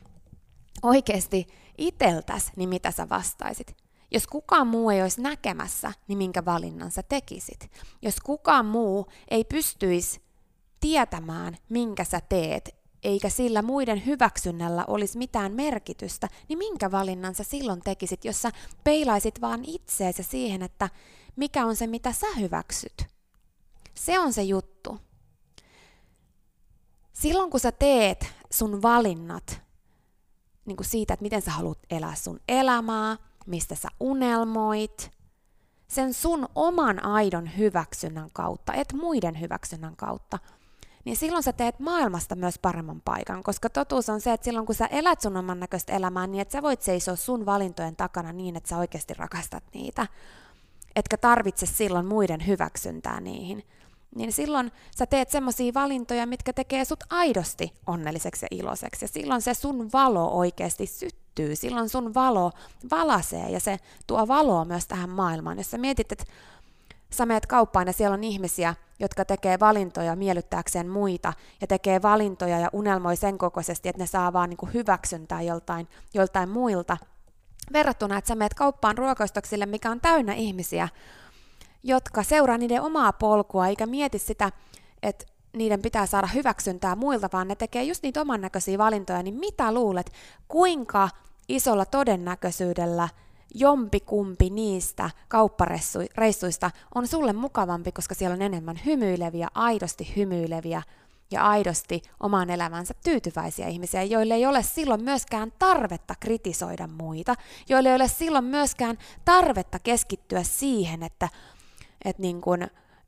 oikeasti 0.83 1.47
iteltäs, 1.79 2.51
niin 2.57 2.69
mitä 2.69 2.91
sä 2.91 3.09
vastaisit? 3.09 3.77
Jos 4.11 4.27
kukaan 4.27 4.67
muu 4.67 4.91
ei 4.91 5.03
olisi 5.03 5.21
näkemässä, 5.21 5.93
niin 6.09 6.19
minkä 6.19 6.45
valinnan 6.45 6.91
sä 6.91 7.03
tekisit? 7.03 7.71
Jos 8.03 8.21
kukaan 8.21 8.67
muu 8.67 9.07
ei 9.31 9.45
pystyisi 9.45 10.21
tietämään, 10.81 11.57
minkä 11.69 12.05
sä 12.05 12.21
teet, 12.29 12.82
eikä 13.03 13.29
sillä 13.29 13.63
muiden 13.63 14.07
hyväksynnällä 14.07 14.85
olisi 14.87 15.19
mitään 15.19 15.53
merkitystä, 15.53 16.29
niin 16.49 16.59
minkä 16.59 16.91
valinnan 16.91 17.35
sä 17.35 17.45
silloin 17.45 17.81
tekisit, 17.81 18.25
jos 18.25 18.43
sä 18.43 18.51
peilaisit 18.85 19.41
vaan 19.41 19.65
itseesi 19.65 20.23
siihen, 20.23 20.63
että 20.63 20.89
mikä 21.37 21.67
on 21.67 21.77
se, 21.77 21.87
mitä 21.87 22.13
sä 22.13 22.27
hyväksyt? 22.39 23.07
Se 23.95 24.19
on 24.19 24.33
se 24.33 24.43
juttu. 24.43 24.99
Silloin 27.13 27.51
kun 27.51 27.61
sä 27.61 27.73
teet 27.73 28.27
sun 28.51 28.83
valinnat 28.83 29.63
niin 30.65 30.77
kuin 30.77 30.87
siitä, 30.87 31.15
että 31.15 31.23
miten 31.23 31.43
sä 31.43 31.51
haluat 31.51 31.79
elää 31.91 32.15
sun 32.15 32.41
elämää, 32.49 33.17
mistä 33.47 33.75
sä 33.75 33.89
unelmoit, 34.01 35.11
sen 35.89 36.15
sun 36.15 36.49
oman 36.55 37.05
aidon 37.05 37.57
hyväksynnän 37.57 38.29
kautta, 38.33 38.75
et 38.75 38.93
muiden 38.93 39.41
hyväksynnän 39.41 39.97
kautta, 39.97 40.39
niin 41.05 41.17
silloin 41.17 41.43
sä 41.43 41.53
teet 41.53 41.79
maailmasta 41.79 42.35
myös 42.35 42.59
paremman 42.59 43.03
paikan, 43.05 43.43
koska 43.43 43.71
totuus 43.71 44.09
on 44.09 44.21
se, 44.21 44.33
että 44.33 44.45
silloin 44.45 44.67
kun 44.67 44.75
sä 44.75 44.87
elät 44.87 45.21
sun 45.21 45.37
oman 45.37 45.61
näköistä 45.61 45.93
elämää, 45.93 46.27
niin 46.27 46.43
että 46.43 46.53
sä 46.53 46.63
voit 46.63 46.83
seisoa 46.83 47.17
sun 47.17 47.47
valintojen 47.47 47.97
takana 47.97 48.33
niin, 48.33 48.57
että 48.57 48.69
sä 48.69 48.79
oikeasti 48.79 49.15
rakastat 49.15 49.65
niitä, 49.75 50.07
etkä 50.97 51.17
tarvitse 51.17 51.67
silloin 51.67 52.07
muiden 52.07 52.47
hyväksyntää 52.47 53.21
niihin, 53.21 53.65
niin 54.15 54.33
silloin 54.33 54.73
sä 54.99 55.07
teet 55.07 55.31
semmoisia 55.31 55.75
valintoja, 55.75 56.27
mitkä 56.27 56.53
tekee 56.53 56.85
sut 56.85 57.05
aidosti 57.11 57.73
onnelliseksi 57.87 58.47
ja 58.47 58.59
iloiseksi. 58.59 59.05
Ja 59.05 59.09
silloin 59.09 59.43
se 59.43 59.55
sun 59.55 59.91
valo 59.93 60.29
oikeasti 60.29 60.87
syttyy, 60.87 61.57
silloin 61.57 61.89
sun 61.89 62.15
valo 62.15 62.53
valasee 62.91 63.51
ja 63.51 63.61
se 63.61 63.79
tuo 64.07 64.29
valoa 64.29 64.65
myös 64.65 64.87
tähän 64.87 65.11
maailmaan. 65.11 65.59
Jos 65.59 65.71
sä 65.71 65.79
mietit, 65.79 66.13
että 66.13 66.25
sä 67.13 67.27
meet 67.27 67.47
kauppaan 67.47 67.87
ja 67.87 67.93
siellä 67.93 68.15
on 68.15 68.25
ihmisiä, 68.25 68.75
jotka 69.01 69.25
tekee 69.25 69.61
valintoja 69.61 70.17
miellyttääkseen 70.17 70.89
muita 70.89 71.33
ja 71.61 71.67
tekee 71.67 72.03
valintoja 72.03 72.59
ja 72.59 72.69
unelmoi 72.73 73.17
sen 73.17 73.39
kokoisesti, 73.39 73.89
että 73.89 74.03
ne 74.03 74.07
saa 74.07 74.33
vaan 74.33 74.51
niin 74.51 74.75
hyväksyntää 74.75 75.43
joltain, 75.43 75.89
joltain 76.15 76.49
muilta, 76.49 76.97
Verrattuna, 77.73 78.19
että 78.19 78.29
sä 78.29 78.35
meet 78.35 78.55
kauppaan 78.55 78.99
ruokoistoksille, 78.99 79.67
mikä 79.67 79.91
on 79.91 80.01
täynnä 80.01 80.35
ihmisiä, 80.35 80.89
jotka 81.83 82.23
seuraa 82.23 82.59
niiden 82.59 82.83
omaa 82.83 83.13
polkua, 83.13 83.67
eikä 83.67 83.87
mieti 83.87 84.19
sitä, 84.19 84.53
että 85.03 85.25
niiden 85.57 85.83
pitää 85.83 86.07
saada 86.07 86.27
hyväksyntää 86.27 86.97
muilta, 86.97 87.29
vaan 87.33 87.49
ne 87.49 87.57
tekee 87.57 87.83
just 87.83 88.03
niitä 88.03 88.21
oman 88.21 88.41
näköisiä 88.41 88.79
valintoja, 88.79 89.23
niin 89.23 89.35
mitä 89.35 89.75
luulet, 89.75 90.13
kuinka 90.49 91.09
isolla 91.49 91.85
todennäköisyydellä 91.85 93.09
jompikumpi 93.55 94.51
niistä 94.51 95.11
kauppareissuista 95.29 96.71
on 96.95 97.07
sulle 97.07 97.33
mukavampi, 97.33 97.93
koska 97.93 98.15
siellä 98.15 98.35
on 98.35 98.43
enemmän 98.43 98.81
hymyileviä, 98.87 99.49
aidosti 99.55 100.13
hymyileviä 100.17 100.83
ja 101.31 101.49
aidosti 101.49 102.03
omaan 102.21 102.51
elämänsä 102.51 102.95
tyytyväisiä 103.05 103.69
ihmisiä, 103.69 104.03
joille 104.03 104.35
ei 104.35 104.47
ole 104.47 104.63
silloin 104.63 105.05
myöskään 105.05 105.53
tarvetta 105.59 106.15
kritisoida 106.21 106.87
muita, 106.87 107.35
joille 107.69 107.89
ei 107.89 107.95
ole 107.95 108.09
silloin 108.09 108.45
myöskään 108.45 108.99
tarvetta 109.25 109.79
keskittyä 109.79 110.43
siihen, 110.43 111.03
että, 111.03 111.29
että, 112.05 112.23
niin 112.23 112.41
kun, 112.41 112.63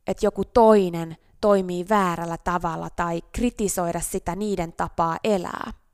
että 0.07 0.25
joku 0.25 0.45
toinen 0.45 1.17
toimii 1.41 1.85
väärällä 1.89 2.37
tavalla 2.37 2.89
tai 2.89 3.21
kritisoida 3.31 3.99
sitä 3.99 4.35
niiden 4.35 4.73
tapaa 4.73 5.17
elää. 5.23 5.84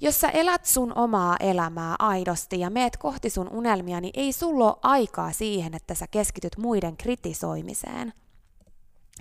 Jos 0.00 0.20
sä 0.20 0.28
elät 0.28 0.64
sun 0.64 0.92
omaa 0.96 1.36
elämää 1.40 1.96
aidosti 1.98 2.60
ja 2.60 2.70
meet 2.70 2.96
kohti 2.96 3.30
sun 3.30 3.48
unelmia, 3.48 4.00
niin 4.00 4.12
ei 4.14 4.32
sulla 4.32 4.64
ole 4.64 4.76
aikaa 4.82 5.32
siihen, 5.32 5.74
että 5.74 5.94
sä 5.94 6.06
keskityt 6.06 6.56
muiden 6.56 6.96
kritisoimiseen. 6.96 8.12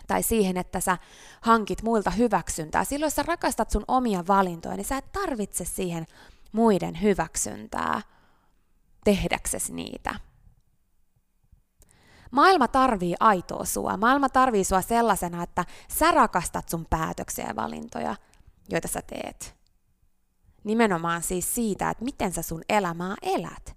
Tai 0.08 0.24
siihen, 0.24 0.58
että 0.58 0.79
sä 0.79 0.98
hankit 1.41 1.84
muilta 1.84 2.12
hyväksyntää. 2.12 2.84
Silloin 2.84 3.08
jos 3.08 3.15
sä 3.15 3.24
rakastat 3.24 3.72
sun 3.72 3.84
omia 3.88 4.24
valintoja, 4.27 4.75
niin 4.75 4.86
sä 4.86 4.98
et 4.98 5.12
tarvitse 5.12 5.65
siihen 5.65 6.05
muiden 6.51 7.01
hyväksyntää 7.01 8.01
tehdäksesi 9.03 9.74
niitä. 9.74 10.15
Maailma 12.32 12.67
tarvii 12.67 13.15
aitoa 13.20 13.65
sua. 13.65 13.98
Maailma 13.98 14.29
tarvii 14.29 14.63
sua 14.63 14.82
sellaisena, 14.82 15.44
että 15.44 15.65
sä 15.89 16.12
rakastat 16.12 16.70
sun 16.70 16.86
päätöksiä 16.89 17.46
ja 17.48 17.55
valintoja, 17.55 18.15
joita 18.70 18.88
sä 18.88 19.01
teet. 19.01 19.55
Nimenomaan 20.66 21.24
siis 21.24 21.56
siitä, 21.56 21.90
että 21.90 22.04
miten 22.06 22.34
sä 22.34 22.42
sun 22.42 22.62
elämää 22.70 23.16
elät. 23.22 23.76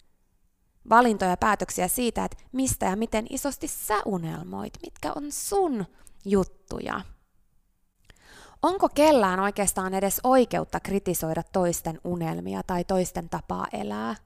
Valintoja 0.90 1.30
ja 1.30 1.36
päätöksiä 1.36 1.88
siitä, 1.88 2.24
että 2.24 2.36
mistä 2.52 2.86
ja 2.86 2.96
miten 2.96 3.26
isosti 3.30 3.68
sä 3.68 4.02
unelmoit, 4.04 4.72
mitkä 4.82 5.12
on 5.16 5.32
sun 5.32 5.86
juttuja. 6.24 7.00
Onko 8.62 8.88
kellään 8.88 9.40
oikeastaan 9.40 9.94
edes 9.94 10.20
oikeutta 10.24 10.80
kritisoida 10.80 11.42
toisten 11.42 12.00
unelmia 12.04 12.62
tai 12.62 12.84
toisten 12.84 13.28
tapaa 13.28 13.66
elää? 13.72 14.16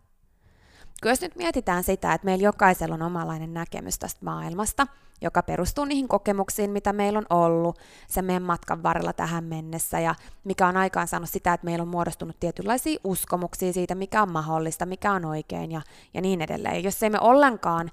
Kyllä 1.02 1.12
jos 1.12 1.20
nyt 1.20 1.36
mietitään 1.36 1.84
sitä, 1.84 2.12
että 2.12 2.24
meillä 2.24 2.44
jokaisella 2.44 2.94
on 2.94 3.02
omanlainen 3.02 3.54
näkemys 3.54 3.98
tästä 3.98 4.24
maailmasta, 4.24 4.86
joka 5.20 5.42
perustuu 5.42 5.84
niihin 5.84 6.08
kokemuksiin, 6.08 6.70
mitä 6.70 6.92
meillä 6.92 7.18
on 7.18 7.26
ollut 7.30 7.78
sen 8.08 8.24
meidän 8.24 8.42
matkan 8.42 8.82
varrella 8.82 9.12
tähän 9.12 9.44
mennessä, 9.44 10.00
ja 10.00 10.14
mikä 10.44 10.66
on 10.66 10.76
aikaan 10.76 11.08
saanut 11.08 11.30
sitä, 11.30 11.52
että 11.52 11.64
meillä 11.64 11.82
on 11.82 11.88
muodostunut 11.88 12.36
tietynlaisia 12.40 12.98
uskomuksia 13.04 13.72
siitä, 13.72 13.94
mikä 13.94 14.22
on 14.22 14.32
mahdollista, 14.32 14.86
mikä 14.86 15.12
on 15.12 15.24
oikein 15.24 15.72
ja, 15.72 15.82
ja 16.14 16.20
niin 16.20 16.40
edelleen. 16.40 16.84
Jos 16.84 17.02
ei 17.02 17.10
me 17.10 17.18
ollenkaan 17.20 17.90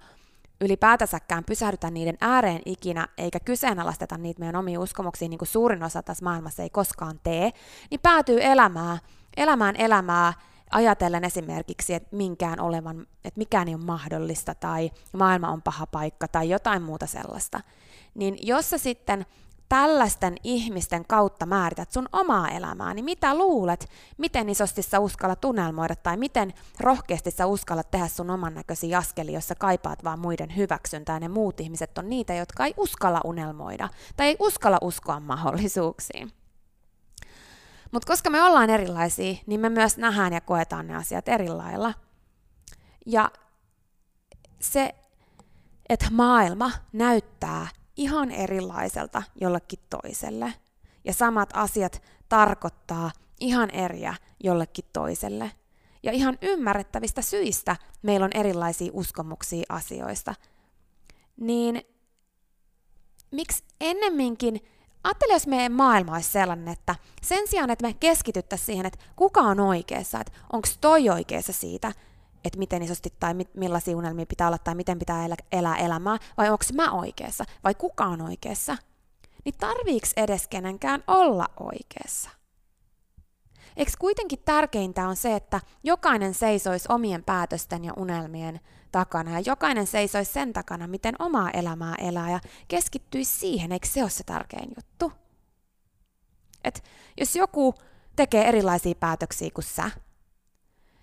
ylipäätänsäkään 0.61 1.43
pysähdytä 1.43 1.91
niiden 1.91 2.17
ääreen 2.21 2.61
ikinä, 2.65 3.07
eikä 3.17 3.39
kyseenalaisteta 3.39 4.17
niitä 4.17 4.39
meidän 4.39 4.55
omia 4.55 4.79
uskomuksia, 4.79 5.29
niin 5.29 5.37
kuin 5.37 5.47
suurin 5.49 5.83
osa 5.83 6.03
tässä 6.03 6.25
maailmassa 6.25 6.63
ei 6.63 6.69
koskaan 6.69 7.19
tee, 7.23 7.51
niin 7.91 7.99
päätyy 8.03 8.43
elämää, 8.43 8.97
elämään 9.37 9.75
elämää 9.75 10.33
ajatellen 10.71 11.23
esimerkiksi, 11.23 11.93
että 11.93 12.15
minkään 12.15 12.59
olevan, 12.59 13.07
että 13.25 13.37
mikään 13.37 13.67
ei 13.67 13.75
ole 13.75 13.83
mahdollista 13.83 14.55
tai 14.55 14.91
maailma 15.13 15.49
on 15.49 15.61
paha 15.61 15.87
paikka 15.87 16.27
tai 16.27 16.49
jotain 16.49 16.81
muuta 16.81 17.07
sellaista, 17.07 17.61
niin 18.15 18.37
jos 18.41 18.69
sä 18.69 18.77
sitten 18.77 19.25
tällaisten 19.69 20.35
ihmisten 20.43 21.05
kautta 21.05 21.45
määrität 21.45 21.91
sun 21.91 22.09
omaa 22.11 22.49
elämää, 22.49 22.93
niin 22.93 23.05
mitä 23.05 23.37
luulet, 23.37 23.89
miten 24.17 24.49
isosti 24.49 24.81
sä 24.81 24.99
uskallat 24.99 25.41
tunnelmoida 25.41 25.95
tai 25.95 26.17
miten 26.17 26.53
rohkeasti 26.79 27.31
sä 27.31 27.45
uskallat 27.45 27.91
tehdä 27.91 28.07
sun 28.07 28.29
oman 28.29 28.53
näköisiä 28.53 28.97
askelia, 28.97 29.37
jos 29.37 29.47
sä 29.47 29.55
kaipaat 29.55 30.03
vaan 30.03 30.19
muiden 30.19 30.55
hyväksyntää 30.55 31.15
ja 31.15 31.19
ne 31.19 31.27
muut 31.27 31.59
ihmiset 31.59 31.97
on 31.97 32.09
niitä, 32.09 32.33
jotka 32.33 32.65
ei 32.65 32.73
uskalla 32.77 33.21
unelmoida 33.23 33.89
tai 34.17 34.27
ei 34.27 34.35
uskalla 34.39 34.77
uskoa 34.81 35.19
mahdollisuuksiin. 35.19 36.38
Mutta 37.91 38.07
koska 38.07 38.29
me 38.29 38.43
ollaan 38.43 38.69
erilaisia, 38.69 39.35
niin 39.45 39.59
me 39.59 39.69
myös 39.69 39.97
nähdään 39.97 40.33
ja 40.33 40.41
koetaan 40.41 40.87
ne 40.87 40.95
asiat 40.95 41.27
eri 41.27 41.49
lailla. 41.49 41.93
Ja 43.05 43.31
se, 44.59 44.95
että 45.89 46.07
maailma 46.11 46.71
näyttää 46.93 47.67
ihan 47.97 48.31
erilaiselta 48.31 49.23
jollekin 49.41 49.79
toiselle. 49.89 50.53
Ja 51.03 51.13
samat 51.13 51.49
asiat 51.53 52.01
tarkoittaa 52.29 53.11
ihan 53.39 53.69
eriä 53.69 54.15
jollekin 54.43 54.85
toiselle. 54.93 55.51
Ja 56.03 56.11
ihan 56.11 56.37
ymmärrettävistä 56.41 57.21
syistä 57.21 57.75
meillä 58.01 58.23
on 58.23 58.31
erilaisia 58.33 58.91
uskomuksia 58.93 59.63
asioista. 59.69 60.35
Niin 61.37 61.81
miksi 63.31 63.63
ennemminkin 63.81 64.61
Ajattele, 65.03 65.33
jos 65.33 65.47
meidän 65.47 65.71
maailma 65.71 66.13
olisi 66.13 66.31
sellainen, 66.31 66.67
että 66.67 66.95
sen 67.21 67.47
sijaan, 67.47 67.69
että 67.69 67.87
me 67.87 67.93
keskityttäisiin 67.93 68.65
siihen, 68.65 68.85
että 68.85 68.99
kuka 69.15 69.41
on 69.41 69.59
oikeassa, 69.59 70.19
että 70.19 70.31
onko 70.53 70.67
toi 70.81 71.09
oikeassa 71.09 71.53
siitä, 71.53 71.91
että 72.45 72.59
miten 72.59 72.83
isosti 72.83 73.13
tai 73.19 73.35
millaisia 73.53 73.97
unelmia 73.97 74.25
pitää 74.25 74.47
olla 74.47 74.57
tai 74.57 74.75
miten 74.75 74.99
pitää 74.99 75.25
elä, 75.25 75.35
elää 75.51 75.77
elämää, 75.77 76.17
vai 76.37 76.49
onko 76.49 76.63
mä 76.73 76.91
oikeassa, 76.91 77.45
vai 77.63 77.75
kuka 77.75 78.05
on 78.05 78.21
oikeassa, 78.21 78.77
niin 79.45 79.55
tarviiks 79.59 80.13
edes 80.17 80.47
kenenkään 80.47 81.03
olla 81.07 81.45
oikeassa? 81.59 82.38
Eikö 83.79 83.91
kuitenkin 83.99 84.39
tärkeintä 84.45 85.07
on 85.07 85.15
se, 85.15 85.35
että 85.35 85.61
jokainen 85.83 86.33
seisoisi 86.33 86.85
omien 86.89 87.23
päätösten 87.23 87.85
ja 87.85 87.93
unelmien 87.97 88.59
takana 88.91 89.31
ja 89.31 89.43
jokainen 89.45 89.87
seisoisi 89.87 90.33
sen 90.33 90.53
takana, 90.53 90.87
miten 90.87 91.15
omaa 91.19 91.49
elämää 91.49 91.95
elää 91.95 92.31
ja 92.31 92.39
keskittyisi 92.67 93.39
siihen, 93.39 93.71
eikö 93.71 93.87
se 93.87 94.01
ole 94.01 94.09
se 94.09 94.23
tärkein 94.23 94.71
juttu? 94.77 95.11
Et 96.63 96.83
jos 97.19 97.35
joku 97.35 97.73
tekee 98.15 98.47
erilaisia 98.49 98.95
päätöksiä 98.95 99.49
kuin 99.53 99.65
sä, 99.65 99.91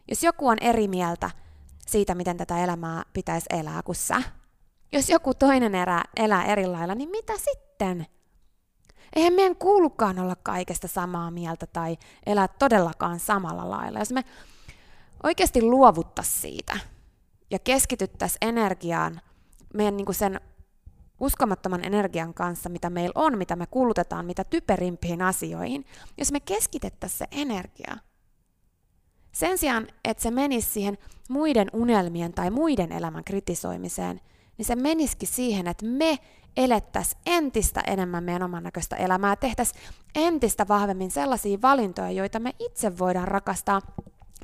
jos 0.09 0.23
joku 0.23 0.49
on 0.49 0.59
eri 0.61 0.89
mieltä 0.89 1.31
siitä, 1.87 2.15
miten 2.15 2.37
tätä 2.37 2.65
elämää 2.65 3.03
pitäisi 3.13 3.47
elää 3.51 3.83
kuin 3.83 3.97
sä, 3.97 4.23
jos 4.93 5.09
joku 5.09 5.35
toinen 5.35 5.75
erää, 5.75 6.05
elää 6.17 6.45
eri 6.45 6.67
lailla, 6.67 6.95
niin 6.95 7.11
mitä 7.11 7.33
sitten? 7.37 8.07
Eihän 9.17 9.33
meidän 9.33 9.57
kuulukaan 9.57 10.19
olla 10.19 10.37
kaikesta 10.43 10.89
samaa 10.89 11.31
mieltä 11.31 11.67
tai 11.67 11.97
elää 12.27 12.49
todellakaan 12.49 13.21
samalla 13.21 13.71
lailla. 13.71 13.99
Jos 13.99 14.13
me 14.13 14.25
oikeasti 15.23 15.63
luovuttaisiin 15.63 16.41
siitä 16.41 16.79
ja 17.51 17.59
keskityttäisiin 17.59 18.39
energiaan 18.49 19.21
meidän 19.75 19.97
niin 19.97 20.05
kuin 20.05 20.15
sen 20.15 20.41
uskomattoman 21.21 21.85
energian 21.85 22.35
kanssa, 22.35 22.69
mitä 22.69 22.91
meillä 22.91 23.13
on, 23.15 23.39
mitä 23.39 23.57
me 23.57 23.67
kulutetaan, 23.67 24.27
mitä 24.27 24.45
typerimpiin 24.45 25.23
asioihin, 25.23 25.85
jos 26.19 26.33
me 26.33 26.41
keskitettäisiin 26.41 27.19
se 27.19 27.27
energia. 27.31 27.97
Sen 29.33 29.59
sijaan, 29.59 29.87
että 30.05 30.23
se 30.23 30.31
menisi 30.31 30.71
siihen 30.71 30.99
muiden 31.29 31.69
unelmien 31.73 32.33
tai 32.33 32.51
muiden 32.51 32.93
elämän 32.93 33.25
kritisoimiseen, 33.25 34.21
niin 34.59 34.67
se 34.67 34.77
menisikin 34.77 35.29
siihen, 35.29 35.67
että 35.67 35.87
me 35.87 36.19
elettäisiin 36.57 37.21
entistä 37.27 37.81
enemmän 37.87 38.25
meidän 38.25 38.43
oman 38.43 38.63
näköistä 38.63 38.97
elämää, 38.97 39.37
tehtäisiin 39.37 39.81
entistä 40.15 40.69
vahvemmin 40.69 41.11
sellaisia 41.11 41.59
valintoja, 41.63 42.11
joita 42.11 42.39
me 42.39 42.55
itse 42.59 42.99
voidaan 42.99 43.29
rakastaa 43.29 43.81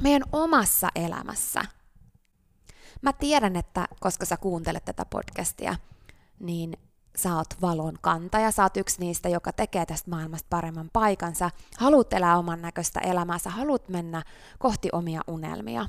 meidän 0.02 0.22
omassa 0.32 0.88
elämässä. 0.94 1.64
Mä 3.02 3.12
tiedän, 3.12 3.56
että 3.56 3.88
koska 4.00 4.26
sä 4.26 4.36
kuuntelet 4.36 4.84
tätä 4.84 5.04
podcastia, 5.04 5.76
niin 6.40 6.76
sä 7.16 7.36
oot 7.36 7.56
valon 7.62 7.98
kantaja, 8.00 8.50
sä 8.50 8.62
oot 8.62 8.76
yksi 8.76 9.00
niistä, 9.00 9.28
joka 9.28 9.52
tekee 9.52 9.86
tästä 9.86 10.10
maailmasta 10.10 10.46
paremman 10.50 10.90
paikan, 10.92 11.34
sä 11.34 11.50
haluat 11.78 12.12
elää 12.12 12.38
oman 12.38 12.62
näköistä 12.62 13.00
elämää, 13.00 13.38
sä 13.38 13.50
haluat 13.50 13.88
mennä 13.88 14.22
kohti 14.58 14.88
omia 14.92 15.20
unelmia. 15.26 15.88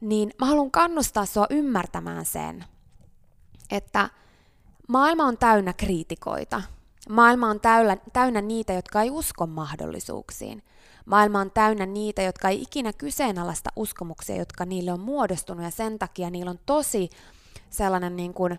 Niin 0.00 0.32
mä 0.40 0.46
haluan 0.46 0.70
kannustaa 0.70 1.26
sua 1.26 1.46
ymmärtämään 1.50 2.26
sen, 2.26 2.64
että 3.70 4.10
Maailma 4.88 5.24
on 5.24 5.38
täynnä 5.38 5.72
kriitikoita. 5.72 6.62
Maailma 7.08 7.50
on 7.50 7.60
täynnä, 7.60 7.96
täynnä 8.12 8.40
niitä, 8.40 8.72
jotka 8.72 9.02
ei 9.02 9.10
usko 9.10 9.46
mahdollisuuksiin. 9.46 10.62
Maailma 11.06 11.40
on 11.40 11.50
täynnä 11.50 11.86
niitä, 11.86 12.22
jotka 12.22 12.48
ei 12.48 12.62
ikinä 12.62 12.92
kyseenalaista 12.92 13.70
uskomuksia, 13.76 14.36
jotka 14.36 14.64
niille 14.64 14.92
on 14.92 15.00
muodostunut 15.00 15.64
ja 15.64 15.70
sen 15.70 15.98
takia 15.98 16.30
niillä 16.30 16.50
on 16.50 16.58
tosi 16.66 17.10
sellainen 17.70 18.16
niin 18.16 18.34
kuin 18.34 18.58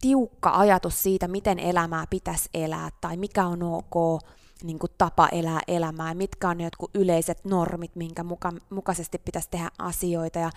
tiukka 0.00 0.50
ajatus 0.58 1.02
siitä, 1.02 1.28
miten 1.28 1.58
elämää 1.58 2.04
pitäisi 2.10 2.50
elää 2.54 2.88
tai 3.00 3.16
mikä 3.16 3.46
on 3.46 3.62
ok 3.62 4.22
niin 4.64 4.78
kuin 4.78 4.92
tapa 4.98 5.28
elää 5.28 5.60
elämää, 5.68 6.14
mitkä 6.14 6.48
on 6.48 6.58
ne 6.58 6.64
jotkut 6.64 6.90
yleiset 6.94 7.44
normit, 7.44 7.96
minkä 7.96 8.24
muka, 8.24 8.52
mukaisesti 8.70 9.18
pitäisi 9.18 9.50
tehdä 9.50 9.70
asioita. 9.78 10.38
Ja 10.38 10.50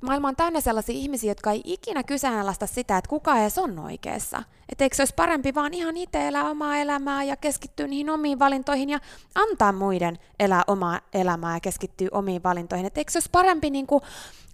maailma 0.00 0.28
on 0.28 0.36
täynnä 0.36 0.60
sellaisia 0.60 0.94
ihmisiä, 0.94 1.30
jotka 1.30 1.50
ei 1.50 1.62
ikinä 1.64 2.02
kyseenalaista 2.02 2.66
sitä, 2.66 2.98
että 2.98 3.08
kuka 3.08 3.38
edes 3.38 3.58
on 3.58 3.78
oikeassa. 3.78 4.42
Että 4.68 4.84
eikö 4.84 4.96
se 4.96 5.02
olisi 5.02 5.14
parempi 5.14 5.54
vaan 5.54 5.74
ihan 5.74 5.96
itse 5.96 6.28
elää 6.28 6.50
omaa 6.50 6.76
elämää 6.76 7.22
ja 7.22 7.36
keskittyä 7.36 7.86
niihin 7.86 8.10
omiin 8.10 8.38
valintoihin 8.38 8.90
ja 8.90 8.98
antaa 9.34 9.72
muiden 9.72 10.18
elää 10.40 10.62
omaa 10.66 11.00
elämää 11.14 11.56
ja 11.56 11.60
keskittyä 11.60 12.08
omiin 12.12 12.42
valintoihin. 12.42 12.86
Että 12.86 13.00
eikö 13.00 13.12
se 13.12 13.16
olisi 13.16 13.30
parempi 13.32 13.70
niin 13.70 13.86
kuin 13.86 14.02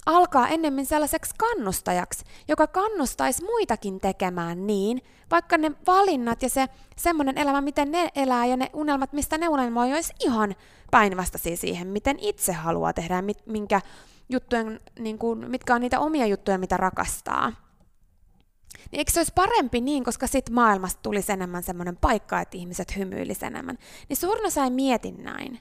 alkaa 0.07 0.49
ennemmin 0.49 0.87
sellaiseksi 0.87 1.35
kannustajaksi, 1.38 2.25
joka 2.49 2.66
kannustaisi 2.66 3.45
muitakin 3.45 4.01
tekemään 4.01 4.66
niin, 4.66 5.03
vaikka 5.33 5.59
ne 5.59 5.73
valinnat 5.87 6.42
ja 6.42 6.49
se 6.49 6.68
semmoinen 6.97 7.38
elämä, 7.38 7.61
miten 7.61 7.90
ne 7.90 8.09
elää 8.16 8.47
ja 8.47 8.57
ne 8.57 8.71
unelmat, 8.73 9.12
mistä 9.12 9.38
ne 9.38 9.49
unelmoi, 9.49 9.92
olisi 9.92 10.12
ihan 10.21 10.55
päinvastaisia 10.90 11.57
siihen, 11.57 11.88
miten 11.88 12.18
itse 12.21 12.53
haluaa 12.53 12.92
tehdä 12.92 13.14
ja 13.16 13.23
minkä 13.47 13.81
juttujen, 14.29 14.81
niin 14.99 15.18
kuin, 15.18 15.51
mitkä 15.51 15.75
on 15.75 15.81
niitä 15.81 16.01
omia 16.01 16.27
juttuja, 16.27 16.59
mitä 16.59 16.77
rakastaa. 16.77 17.53
Niin 18.90 18.99
eikö 18.99 19.12
se 19.12 19.21
olisi 19.21 19.33
parempi 19.35 19.81
niin, 19.81 20.05
koska 20.05 20.27
sit 20.27 20.51
maailmasta 20.51 21.03
tulisi 21.03 21.33
enemmän 21.33 21.62
semmoinen 21.62 21.97
paikka, 21.97 22.40
että 22.40 22.57
ihmiset 22.57 22.97
hymyilisivät 22.97 23.53
enemmän. 23.53 23.79
Niin 24.09 24.16
suurin 24.16 24.47
osa 24.47 24.64
ei 24.64 24.71
mieti 24.71 25.12
näin. 25.12 25.61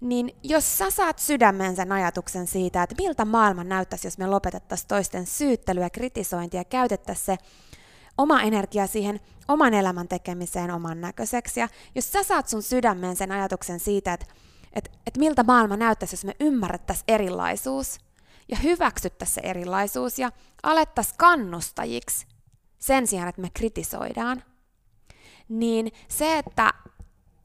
Niin 0.00 0.36
jos 0.42 0.78
sä 0.78 0.90
saat 0.90 1.18
sydämen 1.18 1.76
sen 1.76 1.92
ajatuksen 1.92 2.46
siitä, 2.46 2.82
että 2.82 2.94
miltä 2.98 3.24
maailma 3.24 3.64
näyttäisi, 3.64 4.06
jos 4.06 4.18
me 4.18 4.26
lopetettaisiin 4.26 4.88
toisten 4.88 5.26
syyttelyä 5.26 5.90
kritisointia 5.90 6.64
käytettäisiin 6.64 7.26
se 7.26 7.36
oma 8.18 8.42
energia 8.42 8.86
siihen 8.86 9.20
oman 9.48 9.74
elämän 9.74 10.08
tekemiseen 10.08 10.70
oman 10.70 11.00
näköiseksi. 11.00 11.60
Ja 11.60 11.68
jos 11.94 12.12
sä 12.12 12.22
saat 12.22 12.48
sun 12.48 12.62
sydämeen 12.62 13.16
sen 13.16 13.32
ajatuksen 13.32 13.80
siitä, 13.80 14.12
että 14.12 14.26
että 14.72 14.90
et 15.06 15.16
miltä 15.16 15.42
maailma 15.42 15.76
näyttäisi, 15.76 16.14
jos 16.14 16.24
me 16.24 16.36
ymmärrettäisiin 16.40 17.04
erilaisuus 17.08 17.98
ja 18.48 18.56
hyväksyttäisiin 18.56 19.34
se 19.34 19.40
erilaisuus 19.40 20.18
ja 20.18 20.32
alettaisiin 20.62 21.16
kannustajiksi 21.18 22.26
sen 22.78 23.06
sijaan, 23.06 23.28
että 23.28 23.40
me 23.40 23.50
kritisoidaan, 23.54 24.42
niin 25.48 25.92
se, 26.08 26.38
että 26.38 26.74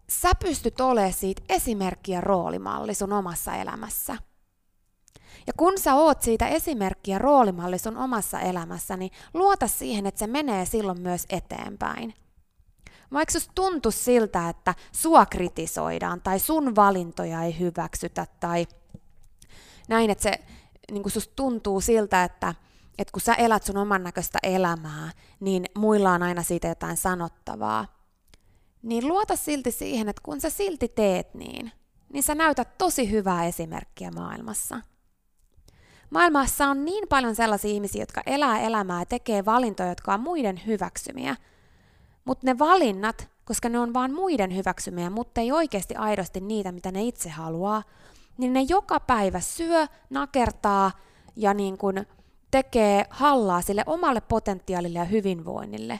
sä 0.09 0.31
pystyt 0.39 0.81
olemaan 0.81 1.13
siitä 1.13 1.41
esimerkkiä 1.49 2.21
roolimalli 2.21 2.93
sun 2.93 3.13
omassa 3.13 3.55
elämässä. 3.55 4.17
Ja 5.47 5.53
kun 5.57 5.79
sä 5.79 5.95
oot 5.95 6.21
siitä 6.21 6.47
esimerkkiä 6.47 7.17
roolimalli 7.17 7.77
sun 7.77 7.97
omassa 7.97 8.39
elämässä, 8.39 8.97
niin 8.97 9.11
luota 9.33 9.67
siihen, 9.67 10.05
että 10.05 10.19
se 10.19 10.27
menee 10.27 10.65
silloin 10.65 11.01
myös 11.01 11.25
eteenpäin. 11.29 12.13
Vaikka 13.13 13.31
susta 13.31 13.51
tuntuisi 13.55 14.03
siltä, 14.03 14.49
että 14.49 14.75
sua 14.91 15.25
kritisoidaan 15.25 16.21
tai 16.21 16.39
sun 16.39 16.75
valintoja 16.75 17.43
ei 17.43 17.59
hyväksytä 17.59 18.27
tai 18.39 18.67
näin, 19.87 20.09
että 20.09 20.23
se 20.23 20.39
niin 20.91 21.11
susta 21.11 21.33
tuntuu 21.35 21.81
siltä, 21.81 22.23
että, 22.23 22.55
että 22.97 23.11
kun 23.11 23.21
sä 23.21 23.33
elät 23.33 23.63
sun 23.63 23.77
oman 23.77 24.03
näköistä 24.03 24.39
elämää, 24.43 25.11
niin 25.39 25.65
muilla 25.77 26.11
on 26.11 26.23
aina 26.23 26.43
siitä 26.43 26.67
jotain 26.67 26.97
sanottavaa. 26.97 27.87
Niin 28.81 29.07
luota 29.07 29.35
silti 29.35 29.71
siihen, 29.71 30.09
että 30.09 30.21
kun 30.25 30.41
sä 30.41 30.49
silti 30.49 30.87
teet 30.87 31.33
niin, 31.33 31.71
niin 32.13 32.23
sä 32.23 32.35
näytät 32.35 32.77
tosi 32.77 33.11
hyvää 33.11 33.45
esimerkkiä 33.45 34.11
maailmassa. 34.11 34.81
Maailmassa 36.13 36.67
on 36.67 36.85
niin 36.85 37.07
paljon 37.09 37.35
sellaisia 37.35 37.71
ihmisiä, 37.71 38.01
jotka 38.01 38.21
elää 38.25 38.59
elämää 38.59 39.01
ja 39.01 39.05
tekee 39.05 39.45
valintoja, 39.45 39.89
jotka 39.89 40.13
on 40.13 40.19
muiden 40.19 40.61
hyväksymiä– 40.65 41.35
mutta 42.25 42.47
ne 42.47 42.59
valinnat, 42.59 43.29
koska 43.45 43.69
ne 43.69 43.79
on 43.79 43.93
vain 43.93 44.13
muiden 44.13 44.55
hyväksymiä, 44.55 45.09
mutta 45.09 45.41
ei 45.41 45.51
oikeasti 45.51 45.95
aidosti 45.95 46.39
niitä, 46.39 46.71
mitä 46.71 46.91
ne 46.91 47.03
itse 47.03 47.29
haluaa, 47.29 47.83
niin 48.37 48.53
ne 48.53 48.61
joka 48.61 48.99
päivä 48.99 49.39
syö, 49.39 49.87
nakertaa 50.09 50.91
ja 51.35 51.53
niin 51.53 51.77
kun 51.77 52.05
tekee 52.51 53.05
hallaa 53.09 53.61
sille 53.61 53.83
omalle 53.85 54.21
potentiaalille 54.21 54.99
ja 54.99 55.05
hyvinvoinnille. 55.05 55.99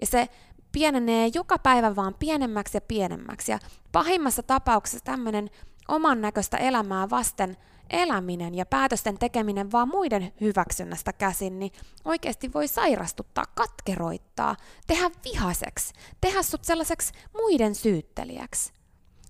Ja 0.00 0.06
se 0.06 0.28
pienenee 0.72 1.30
joka 1.34 1.58
päivä 1.58 1.96
vaan 1.96 2.14
pienemmäksi 2.18 2.76
ja 2.76 2.80
pienemmäksi. 2.80 3.52
Ja 3.52 3.58
pahimmassa 3.92 4.42
tapauksessa 4.42 5.04
tämmöinen 5.04 5.50
oman 5.88 6.20
näköistä 6.20 6.56
elämää 6.56 7.10
vasten 7.10 7.56
eläminen 7.90 8.54
ja 8.54 8.66
päätösten 8.66 9.18
tekeminen 9.18 9.72
vaan 9.72 9.88
muiden 9.88 10.32
hyväksynnästä 10.40 11.12
käsin, 11.12 11.58
niin 11.58 11.72
oikeasti 12.04 12.52
voi 12.52 12.68
sairastuttaa, 12.68 13.44
katkeroittaa, 13.54 14.56
tehdä 14.86 15.10
vihaseksi, 15.24 15.94
tehdä 16.20 16.42
sut 16.42 16.64
sellaiseksi 16.64 17.12
muiden 17.36 17.74
syyttelijäksi. 17.74 18.72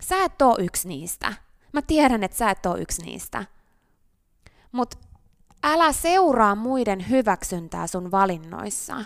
Sä 0.03 0.25
et 0.25 0.43
oo 0.43 0.57
yksi 0.59 0.89
niistä. 0.89 1.35
Mä 1.73 1.83
tiedän, 1.83 2.25
että 2.25 2.37
sä 2.37 2.51
et 2.51 2.67
oo 2.67 2.77
yksi 2.77 3.03
niistä. 3.03 3.45
Mutta 4.73 4.97
älä 5.65 5.93
seuraa 5.93 6.55
muiden 6.55 7.09
hyväksyntää 7.09 7.87
sun 7.87 8.11
valinnoissa. 8.11 9.05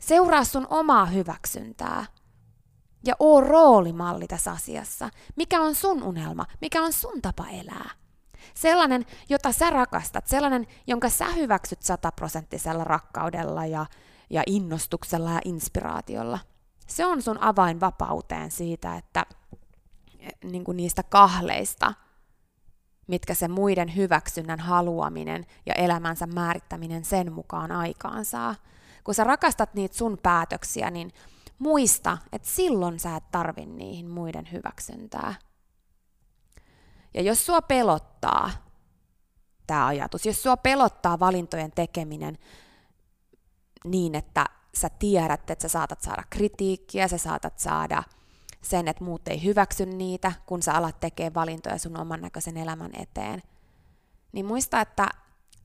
Seuraa 0.00 0.44
sun 0.44 0.66
omaa 0.70 1.06
hyväksyntää. 1.06 2.06
Ja 3.04 3.14
oo 3.18 3.40
roolimalli 3.40 4.26
tässä 4.26 4.52
asiassa. 4.52 5.10
Mikä 5.36 5.60
on 5.60 5.74
sun 5.74 6.02
unelma? 6.02 6.46
Mikä 6.60 6.82
on 6.82 6.92
sun 6.92 7.22
tapa 7.22 7.48
elää? 7.48 7.90
Sellainen, 8.54 9.06
jota 9.28 9.52
sä 9.52 9.70
rakastat, 9.70 10.26
sellainen, 10.26 10.66
jonka 10.86 11.08
sä 11.08 11.28
hyväksyt 11.28 11.82
sataprosenttisella 11.82 12.84
rakkaudella 12.84 13.66
ja, 13.66 13.86
ja 14.30 14.42
innostuksella 14.46 15.30
ja 15.30 15.40
inspiraatiolla. 15.44 16.38
Se 16.86 17.06
on 17.06 17.22
sun 17.22 17.42
avain 17.42 17.80
vapauteen 17.80 18.50
siitä, 18.50 18.96
että 18.96 19.26
niin 20.44 20.64
kuin 20.64 20.76
niistä 20.76 21.02
kahleista, 21.02 21.94
mitkä 23.06 23.34
se 23.34 23.48
muiden 23.48 23.96
hyväksynnän 23.96 24.60
haluaminen 24.60 25.46
ja 25.66 25.74
elämänsä 25.74 26.26
määrittäminen 26.26 27.04
sen 27.04 27.32
mukaan 27.32 27.72
aikaansaa. 27.72 28.54
Kun 29.04 29.14
sä 29.14 29.24
rakastat 29.24 29.74
niitä 29.74 29.96
sun 29.96 30.18
päätöksiä, 30.22 30.90
niin 30.90 31.10
muista, 31.58 32.18
että 32.32 32.48
silloin 32.48 33.00
sä 33.00 33.16
et 33.16 33.30
tarvi 33.30 33.66
niihin 33.66 34.10
muiden 34.10 34.48
hyväksyntää. 34.52 35.34
Ja 37.14 37.22
jos 37.22 37.46
sua 37.46 37.62
pelottaa 37.62 38.50
tämä 39.66 39.86
ajatus, 39.86 40.26
jos 40.26 40.42
sua 40.42 40.56
pelottaa 40.56 41.20
valintojen 41.20 41.72
tekeminen 41.72 42.38
niin, 43.84 44.14
että 44.14 44.46
sä 44.74 44.88
tiedät, 44.88 45.50
että 45.50 45.62
sä 45.62 45.68
saatat 45.68 46.00
saada 46.00 46.22
kritiikkiä, 46.30 47.08
sä 47.08 47.18
saatat 47.18 47.58
saada 47.58 48.02
sen, 48.62 48.88
että 48.88 49.04
muut 49.04 49.28
ei 49.28 49.44
hyväksy 49.44 49.86
niitä, 49.86 50.32
kun 50.46 50.62
sä 50.62 50.74
alat 50.74 51.00
tekemään 51.00 51.34
valintoja 51.34 51.78
sun 51.78 52.00
oman 52.00 52.20
näköisen 52.20 52.56
elämän 52.56 52.90
eteen, 52.94 53.42
niin 54.32 54.46
muista, 54.46 54.80
että 54.80 55.08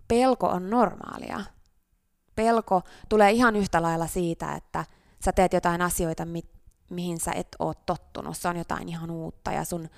pelko 0.08 0.48
on 0.48 0.70
normaalia. 0.70 1.42
Pelko 2.36 2.82
tulee 3.10 3.32
ihan 3.32 3.56
yhtä 3.56 3.82
lailla 3.82 4.08
siitä, 4.08 4.54
että 4.54 4.86
sä 5.26 5.32
teet 5.32 5.54
jotain 5.54 5.82
asioita, 5.82 6.26
mi- 6.26 6.50
mihin 6.90 7.20
sä 7.20 7.32
et 7.32 7.56
ole 7.60 7.76
tottunut. 7.86 8.38
Se 8.38 8.48
on 8.48 8.58
jotain 8.58 8.90
ihan 8.90 9.12
uutta 9.12 9.52
ja 9.52 9.66
sun 9.66 9.90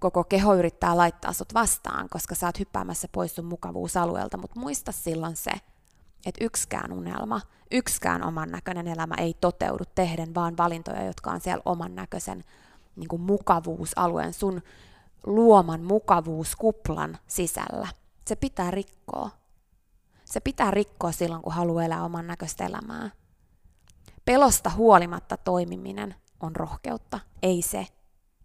koko 0.00 0.24
keho 0.24 0.54
yrittää 0.54 0.96
laittaa 0.96 1.32
sut 1.32 1.54
vastaan, 1.54 2.08
koska 2.08 2.34
sä 2.34 2.46
oot 2.46 2.58
hyppäämässä 2.58 3.08
pois 3.12 3.34
sun 3.34 3.44
mukavuusalueelta, 3.44 4.36
mutta 4.36 4.60
muista 4.60 4.92
silloin 4.92 5.36
se, 5.36 5.50
että 6.26 6.44
yksikään 6.44 6.92
unelma, 6.92 7.40
yksikään 7.70 8.22
oman 8.22 8.50
näköinen 8.50 8.88
elämä 8.88 9.14
ei 9.18 9.34
toteudu 9.40 9.84
tehden 9.94 10.34
vaan 10.34 10.56
valintoja, 10.56 11.04
jotka 11.04 11.30
on 11.30 11.40
siellä 11.40 11.62
oman 11.64 11.94
näköisen 11.94 12.44
niin 12.96 13.08
kuin 13.08 13.22
mukavuusalueen, 13.22 14.32
sun 14.32 14.62
luoman 15.26 15.82
mukavuuskuplan 15.82 17.18
sisällä. 17.26 17.88
Se 18.26 18.36
pitää 18.36 18.70
rikkoa. 18.70 19.30
Se 20.24 20.40
pitää 20.40 20.70
rikkoa 20.70 21.12
silloin, 21.12 21.42
kun 21.42 21.52
haluaa 21.52 21.84
elää 21.84 22.04
oman 22.04 22.26
näköistä 22.26 22.66
elämää. 22.66 23.10
Pelosta 24.24 24.70
huolimatta 24.70 25.36
toimiminen 25.36 26.14
on 26.40 26.56
rohkeutta, 26.56 27.20
ei 27.42 27.62
se, 27.62 27.86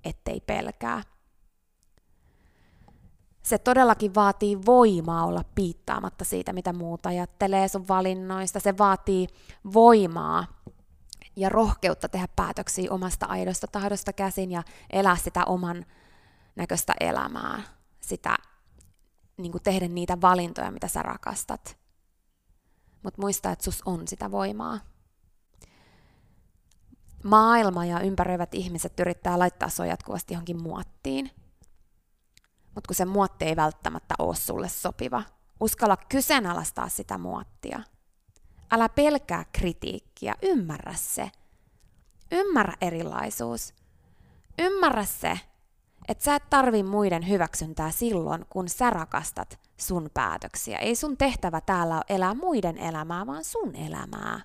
ettei 0.04 0.40
pelkää 0.40 1.04
se 3.46 3.58
todellakin 3.58 4.16
vaatii 4.16 4.66
voimaa 4.66 5.26
olla 5.26 5.44
piittaamatta 5.56 6.26
siitä, 6.26 6.54
mitä 6.54 6.74
muut 6.74 7.06
ajattelee 7.06 7.68
sun 7.68 7.88
valinnoista. 7.88 8.60
Se 8.60 8.78
vaatii 8.78 9.28
voimaa 9.74 10.46
ja 11.36 11.50
rohkeutta 11.50 12.10
tehdä 12.10 12.28
päätöksiä 12.36 12.92
omasta 12.92 13.26
aidosta 13.26 13.68
tahdosta 13.68 14.14
käsin 14.14 14.52
ja 14.52 14.64
elää 14.90 15.16
sitä 15.16 15.46
oman 15.46 15.86
näköistä 16.56 16.94
elämää, 17.00 17.62
sitä 18.02 18.38
niin 19.38 19.52
kuin 19.52 19.64
tehdä 19.64 19.88
niitä 19.88 20.22
valintoja, 20.22 20.72
mitä 20.72 20.88
sä 20.88 21.02
rakastat. 21.02 21.78
Mutta 23.04 23.22
muista, 23.22 23.52
että 23.52 23.64
sus 23.64 23.82
on 23.86 24.08
sitä 24.08 24.32
voimaa. 24.32 24.80
Maailma 27.24 27.86
ja 27.86 28.00
ympäröivät 28.00 28.54
ihmiset 28.54 29.00
yrittää 29.00 29.40
laittaa 29.40 29.70
sua 29.70 29.86
jatkuvasti 29.86 30.34
johonkin 30.34 30.62
muottiin– 30.62 31.32
mutta 32.76 32.88
kun 32.88 32.96
se 32.96 33.06
muotti 33.06 33.46
ei 33.46 33.56
välttämättä 33.56 34.16
ole 34.20 34.36
sulle 34.36 34.70
sopiva. 34.70 35.24
Uskalla 35.60 35.98
kyseenalaistaa 35.98 36.90
sitä 36.90 37.18
muottia. 37.18 37.80
Älä 38.72 38.90
pelkää 38.90 39.46
kritiikkiä, 39.52 40.36
ymmärrä 40.42 40.94
se. 40.94 41.32
Ymmärrä 42.32 42.74
erilaisuus. 42.82 43.74
Ymmärrä 44.60 45.06
se, 45.06 45.40
että 46.08 46.24
sä 46.24 46.36
et 46.36 46.50
tarvi 46.50 46.84
muiden 46.84 47.30
hyväksyntää 47.30 47.92
silloin, 47.92 48.46
kun 48.50 48.70
sä 48.70 48.90
rakastat 48.90 49.60
sun 49.78 50.10
päätöksiä. 50.14 50.78
Ei 50.78 50.96
sun 50.96 51.18
tehtävä 51.18 51.62
täällä 51.62 51.96
ole 51.96 52.04
elää 52.10 52.34
muiden 52.34 52.78
elämää, 52.78 53.26
vaan 53.26 53.44
sun 53.44 53.76
elämää. 53.76 54.42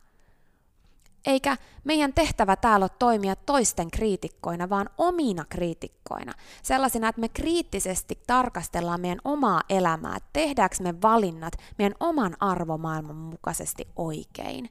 Eikä 1.26 1.56
meidän 1.84 2.12
tehtävä 2.12 2.56
täällä 2.56 2.84
ole 2.84 2.90
toimia 2.98 3.36
toisten 3.36 3.90
kriitikkoina, 3.90 4.68
vaan 4.68 4.90
omina 4.98 5.44
kriitikkoina. 5.48 6.32
Sellaisina, 6.62 7.08
että 7.08 7.20
me 7.20 7.28
kriittisesti 7.28 8.18
tarkastellaan 8.26 9.00
meidän 9.00 9.20
omaa 9.24 9.62
elämää, 9.68 10.16
että 10.16 10.28
tehdäänkö 10.32 10.76
me 10.80 11.02
valinnat 11.02 11.52
meidän 11.78 11.94
oman 12.00 12.36
arvomaailman 12.40 13.16
mukaisesti 13.16 13.88
oikein. 13.96 14.70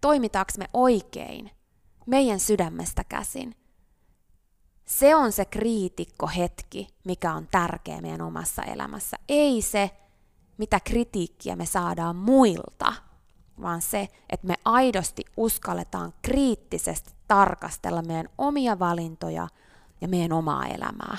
Toimitaanko 0.00 0.52
me 0.58 0.68
oikein 0.72 1.50
meidän 2.06 2.40
sydämestä 2.40 3.04
käsin. 3.04 3.54
Se 4.84 5.16
on 5.16 5.32
se 5.32 5.44
kriitikkohetki, 5.44 6.86
mikä 7.04 7.34
on 7.34 7.48
tärkeä 7.50 8.00
meidän 8.00 8.20
omassa 8.20 8.62
elämässä. 8.62 9.16
Ei 9.28 9.62
se, 9.62 9.90
mitä 10.58 10.80
kritiikkiä 10.80 11.56
me 11.56 11.66
saadaan 11.66 12.16
muilta– 12.16 12.92
vaan 13.62 13.82
se, 13.82 14.08
että 14.30 14.46
me 14.46 14.54
aidosti 14.64 15.24
uskalletaan 15.36 16.12
kriittisesti 16.22 17.12
tarkastella 17.28 18.02
meidän 18.02 18.28
omia 18.38 18.78
valintoja 18.78 19.48
ja 20.00 20.08
meidän 20.08 20.32
omaa 20.32 20.66
elämää. 20.66 21.16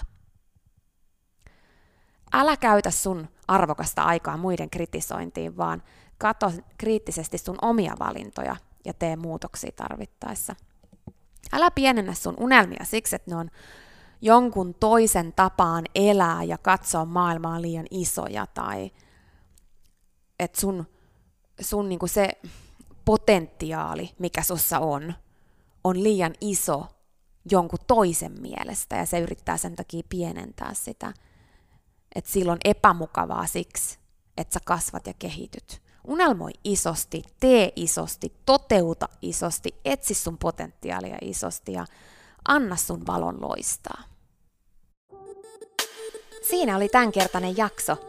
Älä 2.33 2.57
käytä 2.57 2.91
sun 2.91 3.27
arvokasta 3.47 4.03
aikaa 4.03 4.37
muiden 4.37 4.69
kritisointiin, 4.69 5.57
vaan 5.57 5.83
kato 6.17 6.51
kriittisesti 6.77 7.37
sun 7.37 7.57
omia 7.61 7.93
valintoja 7.99 8.55
ja 8.85 8.93
tee 8.93 9.15
muutoksia 9.15 9.71
tarvittaessa. 9.75 10.55
Älä 11.53 11.71
pienennä 11.71 12.13
sun 12.13 12.35
unelmia 12.39 12.85
siksi, 12.85 13.15
että 13.15 13.31
ne 13.31 13.37
on 13.37 13.49
jonkun 14.21 14.73
toisen 14.73 15.33
tapaan 15.33 15.85
elää 15.95 16.43
ja 16.43 16.57
katsoa 16.57 17.05
maailmaa 17.05 17.61
liian 17.61 17.85
isoja 17.91 18.47
tai 18.47 18.91
että 20.39 20.59
sun 20.59 20.85
sun 21.61 21.89
niinku 21.89 22.07
se 22.07 22.29
potentiaali, 23.05 24.09
mikä 24.19 24.43
sussa 24.43 24.79
on, 24.79 25.13
on 25.83 26.03
liian 26.03 26.33
iso 26.41 26.87
jonkun 27.51 27.79
toisen 27.87 28.41
mielestä 28.41 28.95
ja 28.95 29.05
se 29.05 29.19
yrittää 29.19 29.57
sen 29.57 29.75
takia 29.75 30.03
pienentää 30.09 30.73
sitä. 30.73 31.13
Että 32.15 32.31
silloin 32.31 32.59
epämukavaa 32.65 33.47
siksi, 33.47 33.99
että 34.37 34.53
sä 34.53 34.59
kasvat 34.65 35.07
ja 35.07 35.13
kehityt. 35.19 35.81
Unelmoi 36.07 36.51
isosti, 36.63 37.23
tee 37.39 37.73
isosti, 37.75 38.33
toteuta 38.45 39.09
isosti, 39.21 39.75
etsi 39.85 40.13
sun 40.13 40.37
potentiaalia 40.37 41.17
isosti 41.21 41.73
ja 41.73 41.85
anna 42.47 42.75
sun 42.75 43.07
valon 43.07 43.41
loistaa. 43.41 44.03
Siinä 46.49 46.75
oli 46.75 46.89
tämänkertainen 46.89 47.57
jakso. 47.57 48.08